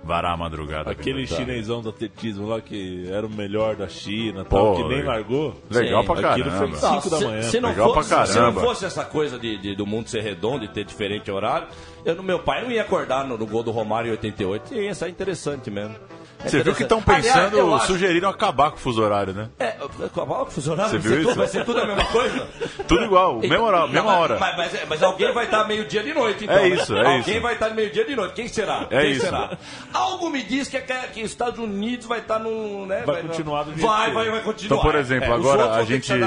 [0.05, 0.91] varar a madrugada.
[0.91, 1.37] Aquele Tá.
[1.37, 5.55] chinesão do atletismo lá que era o melhor da China, Pô, tal, que nem largou.
[5.71, 6.77] Legal Sim, pra Aquilo foi caramba.
[7.01, 7.43] 5 da se, manhã.
[7.43, 8.61] se não Legal fosse, pra se não caramba.
[8.61, 11.69] fosse essa coisa de, de- do mundo ser redondo e ter diferente horário,
[12.05, 14.75] eu, meu pai não ia acordar no, no gol do Romário em 88.
[14.75, 15.97] Ia ser interessante mesmo.
[16.45, 17.03] É Você viu que estão.
[17.07, 19.49] Aliás, pensando, eu acho- sugeriram acabar com o fuso horário, né?
[19.59, 19.77] É,
[20.13, 20.91] qual funcionário?
[20.93, 21.39] Você Vai ser viu tudo- isso?
[21.39, 22.49] Vai ser tudo a mesma coisa?
[22.87, 23.79] Tudo igual, mesma hora.
[23.81, 24.39] Não, Mesma mas- hora.
[24.39, 26.57] Mas, mas- mas alguém vai estar meio-dia de noite, então.
[26.57, 26.69] É né?
[26.69, 27.41] isso, é Alguém isso.
[27.41, 28.35] vai estar meio-dia de noite.
[28.35, 28.87] Quem será?
[28.91, 29.21] É Quem isso.
[29.25, 29.57] será?
[29.93, 32.85] Algo me diz que, que, que os Estados Unidos vai estar no.
[32.87, 34.31] Né, Vai continuar do jeito Vai, vai, é.
[34.31, 34.77] vai continuar.
[34.79, 36.19] Então, por exemplo, É, agora a gente, é, a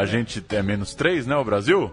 [0.00, 0.06] né?
[0.06, 1.92] gente é menos 3, né, o Brasil?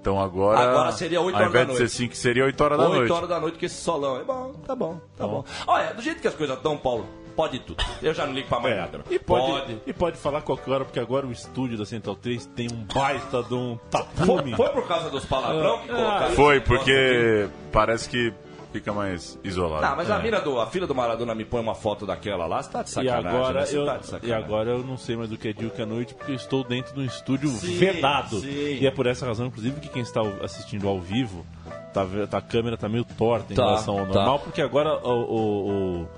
[0.00, 0.58] Então agora.
[0.58, 1.94] Agora seria oito Ao horas da invés de ser noite.
[1.96, 3.12] 5, seria 8 horas da 8 noite.
[3.12, 4.16] horas da noite com esse solão.
[4.18, 5.44] É bom, tá bom, tá bom.
[5.66, 7.04] Olha, do jeito que as coisas estão, Paulo,
[7.36, 7.84] pode tudo.
[8.02, 9.00] Eu já não ligo pra mais É, nada.
[9.10, 12.68] e, pode, e pode falar qualquer hora, porque agora o estúdio da Central 3 tem
[12.72, 14.54] um baita de um Foi, tapume.
[14.56, 18.32] foi por causa dos palavrão que Ah, colocaram Foi, porque parece que
[18.72, 19.82] fica mais isolado.
[19.84, 22.62] Não, mas a mina do, a filha do Maradona me põe uma foto daquela lá,
[22.62, 23.28] você tá de E sacanagem.
[23.38, 23.66] agora, né?
[23.66, 24.44] Você eu, tá de e sacanagem.
[24.44, 26.32] agora eu não sei mais o que é dia e o que é noite, porque
[26.32, 28.40] eu estou dentro de um estúdio Sim, vedado.
[28.40, 28.48] sim.
[28.80, 31.44] E é por essa razão, inclusive, que quem está assistindo ao vivo,
[31.92, 34.14] tá, tá- a câmera tá meio torta em Tá, relação ao tá.
[34.14, 36.08] normal, porque agora o, o, o-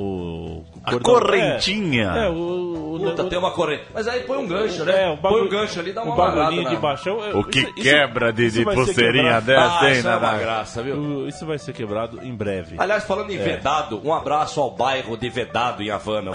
[0.00, 2.12] O, A cordão- correntinha.
[2.16, 3.82] É, é, o, o, Puta, o- tem uma corrente.
[3.92, 4.92] Mas aí põe um gancho, né?
[5.06, 7.24] É, o põe bagulho- um gancho ali, dá uma o bagulhinho de baixão.
[7.24, 10.36] é, O que isso- quebra de, isso de pulseirinha dessa, Ah, hein, isso é uma
[10.36, 10.96] graça, viu?
[10.96, 12.76] O- Isso vai ser quebrado em breve.
[12.78, 13.42] Aliás, falando em É.
[13.42, 16.30] Vedado, um abraço ao bairro de Vedado em Havana.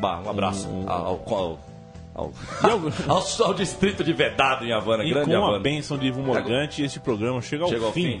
[0.00, 1.58] Bah, um abraço Hum, ao, ao,
[2.14, 2.30] ao,
[3.08, 5.58] ao, ao distrito de Vedado em Havana, E grande com a Havana.
[5.58, 8.20] bênção de Ivo Morgante, esse programa chega ao Chega ao fim.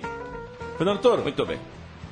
[0.76, 1.58] Fernando Toro, Muito bem.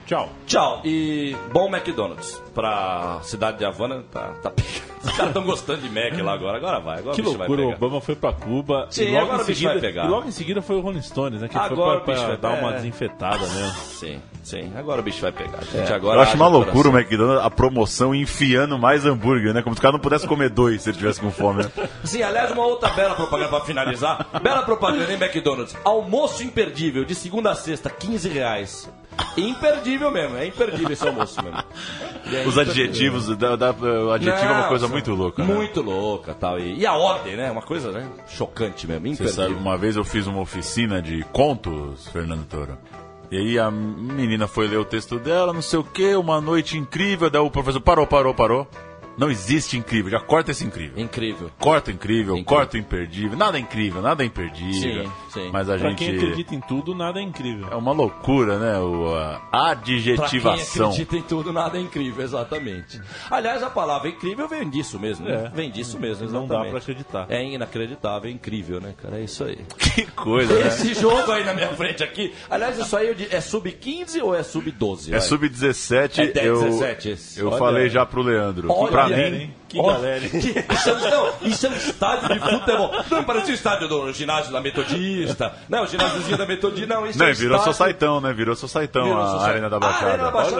[0.07, 0.29] Tchau.
[0.47, 0.81] Tchau.
[0.85, 4.05] E bom McDonald's pra cidade de Havana.
[4.11, 4.87] Tá, tá pegando.
[5.07, 6.57] Os caras estão gostando de Mac lá agora.
[6.57, 6.99] Agora vai.
[6.99, 7.87] Agora Que o bicho vai loucura, o pegar.
[7.87, 8.87] Obama foi pra Cuba.
[8.91, 10.05] Sim, e logo agora em o bicho seguida, vai pegar.
[10.05, 11.49] E logo em seguida foi o Rolling Stones, né?
[11.49, 13.73] Que Agora foi o pra, bicho pra vai dar uma desinfetada mesmo.
[13.75, 14.73] Sim, sim.
[14.77, 15.63] Agora o bicho vai pegar.
[15.71, 16.99] Gente, agora Eu acho uma loucura o.
[16.99, 19.63] McDonald's, a promoção enfiando mais hambúrguer, né?
[19.63, 21.71] Como se o cara não pudesse comer dois se ele tivesse com fome, né?
[22.03, 24.27] Sim, aliás, uma outra bela propaganda pra finalizar.
[24.43, 25.77] Bela propaganda em McDonald's.
[25.85, 28.91] Almoço imperdível, de segunda a sexta, 15 reais.
[29.37, 31.59] Imperdível mesmo, é imperdível esse almoço mesmo.
[31.59, 31.63] É
[32.47, 32.61] Os imperdível.
[32.63, 35.55] adjetivos, da, da- o adjetivo é uma Não, coisa muito louca, né?
[35.55, 36.59] Muito louca tal.
[36.59, 37.51] E, e a ordem, né?
[37.51, 38.09] Uma coisa né?
[38.29, 39.59] chocante mesmo, Você sabe, imperdível.
[39.63, 42.77] uma vez eu fiz uma oficina de contos, Fernando Toro.
[43.31, 46.79] E aí a menina foi ler o texto dela, não sei o que, uma noite
[46.79, 48.69] incrível, daí o professor parou, parou, parou.
[49.19, 50.99] Não existe incrível, já corta esse incrível.
[51.03, 51.51] Incrível.
[51.59, 53.37] Corta o incrível, corta o imperdível.
[53.37, 55.05] Nada é incrível, nada é imperdível.
[55.05, 55.51] Sim, sim.
[55.53, 55.99] Mas a Pra gente.
[55.99, 57.69] quem acredita em tudo, nada é incrível.
[57.71, 58.79] É uma loucura, né?
[58.79, 60.91] O, a Pra quem adjetivação.
[60.91, 63.01] acredita em tudo, nada é incrível, exatamente.
[63.31, 65.47] Aliás, a palavra incrível vem disso mesmo, né?
[65.47, 65.49] É.
[65.57, 66.65] Vem disso mesmo, Não exatamente.
[66.65, 67.27] dá pra acreditar.
[67.31, 69.19] É inacreditável, é incrível, né, cara?
[69.19, 69.59] É isso aí.
[69.97, 70.67] Que coisa, né?
[70.69, 72.35] Esse jogo aí na minha frente aqui.
[72.51, 75.15] Aliás, isso aí é sub-15 ou é sub-12?
[75.15, 77.41] É sub-17, É 10, eu, 17 esse.
[77.41, 77.59] eu Olha.
[77.59, 78.71] falei já pro Leandro.
[78.71, 79.51] Olha pra mim, hein?
[79.69, 82.91] Que Ó, galera, que- isso, é, um- não, isso é um estádio de futebol.
[83.11, 85.53] Não parecia o estádio do ginásio da Metodista.
[85.69, 87.05] Não, o ginásiozinho da Metodista, não.
[87.07, 88.33] Isso Não, é um virou estádio- Societão, né?
[88.33, 90.07] Virou Societão Virou a Society- Arena da Ah, Baixada.
[90.07, 90.57] Arena da Baixada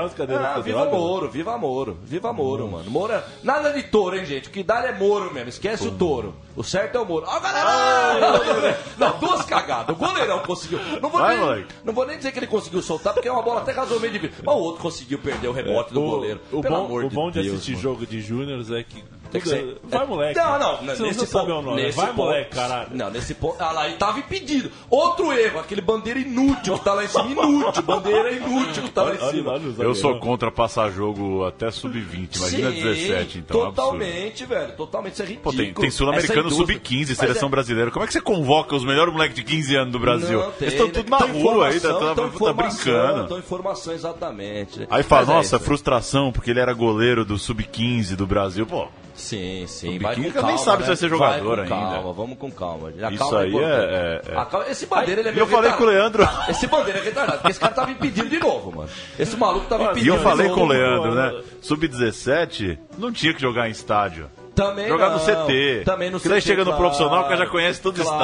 [0.00, 0.84] Olha cadeiras Ah, viva.
[0.84, 2.90] Moro, viva Moro, viva Moro, mano.
[2.90, 3.24] Moro é...
[3.42, 4.48] Nada de touro, hein, gente?
[4.48, 5.48] O que dá é Moro mesmo.
[5.48, 6.34] Esquece o touro.
[6.54, 7.24] O certo é o Moro.
[7.26, 8.78] Ó, galera!
[8.98, 9.94] Não, duas cagadas.
[9.94, 10.78] O goleirão conseguiu.
[11.00, 11.74] Não vou, Vai, nem, moleque.
[11.84, 14.44] não vou nem dizer que ele conseguiu soltar, porque é uma bola até razoavelmente difícil.
[14.44, 16.40] Mas o outro conseguiu perder o rebote do O- goleiro.
[16.52, 17.82] O, Pelo bom, amor o de bom de Deus, assistir mano.
[17.82, 18.20] jogo de
[18.50, 19.19] júniores é que.
[19.30, 20.38] Tem que ser- Vai, moleque.
[20.38, 21.82] Não, não, Você nesse não sabe ponto- o nome.
[21.82, 22.88] nesse Vai, ponto- moleque, caralho.
[22.92, 23.56] Não, nesse ponto.
[23.60, 24.70] Ah lá, e tava impedido.
[24.88, 27.24] Outro erro, aquele bandeira inútil que tá lá em cima.
[27.44, 29.60] Inútil, bandeira inútil que tá lá em cima.
[29.78, 33.56] Eu sou contra passar jogo até sub-20, imagina Sim, 17, então.
[33.60, 33.76] é absurdo.
[33.76, 34.72] Totalmente, velho.
[34.76, 35.12] Totalmente.
[35.14, 35.56] Isso é Pô, ridículo.
[35.56, 37.90] tem, tem sul-americano Essa indústria- sub-15, Mas seleção é- brasileira.
[37.90, 40.38] Como é que você convoca os melhores moleques de 15 anos do Brasil?
[40.40, 40.92] Não, tem, Eles estão né?
[40.92, 43.28] tudo na Tão rua aí, tá, tá- tá brincando.
[43.28, 44.86] tão informação, exatamente.
[44.90, 48.66] Aí fala, Mas é nossa, frustração, porque ele era goleiro do sub-15 do Brasil.
[48.66, 48.88] Pô,
[49.20, 49.98] Sim, sim.
[49.98, 50.86] O Vai com calma, nem sabe se né?
[50.88, 51.86] vai ser jogador vai com ainda.
[51.94, 52.88] Calma, vamos com calma.
[52.88, 54.44] A Isso calma aí é- é- é.
[54.46, 55.76] Calma- Esse bandeira, ele é E meio eu falei retardado.
[55.78, 56.28] com o Leandro.
[56.50, 58.88] Esse bandeira é retardado, porque esse cara tava impedindo de novo, mano.
[59.18, 61.42] Esse maluco tava E impedindo eu de falei com o Leandro, né?
[61.60, 64.30] Sub-17 não tinha que jogar em estádio.
[64.54, 65.18] Também Jogar não.
[65.18, 65.82] no CT.
[65.84, 66.82] Também no Porque daí CT, chega no claro.
[66.82, 68.18] profissional, o cara já conhece todo o Claro,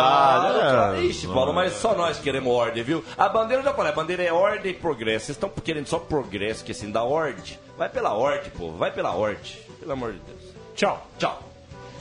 [0.48, 0.70] estádio.
[0.70, 0.96] claro.
[0.96, 3.02] É, Ixi, Paulo, mas só nós queremos ordem, viu?
[3.16, 5.26] A bandeira eu já falei, a bandeira é ordem e progresso.
[5.26, 7.56] Vocês estão querendo só progresso, que assim, da ordem.
[7.78, 8.72] Vai pela ordem, pô.
[8.72, 9.38] Vai pela ordem.
[9.78, 10.56] Pelo amor de Deus.
[10.76, 10.98] Tchau.
[11.18, 11.38] Tchau.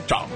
[0.05, 0.27] Tchau.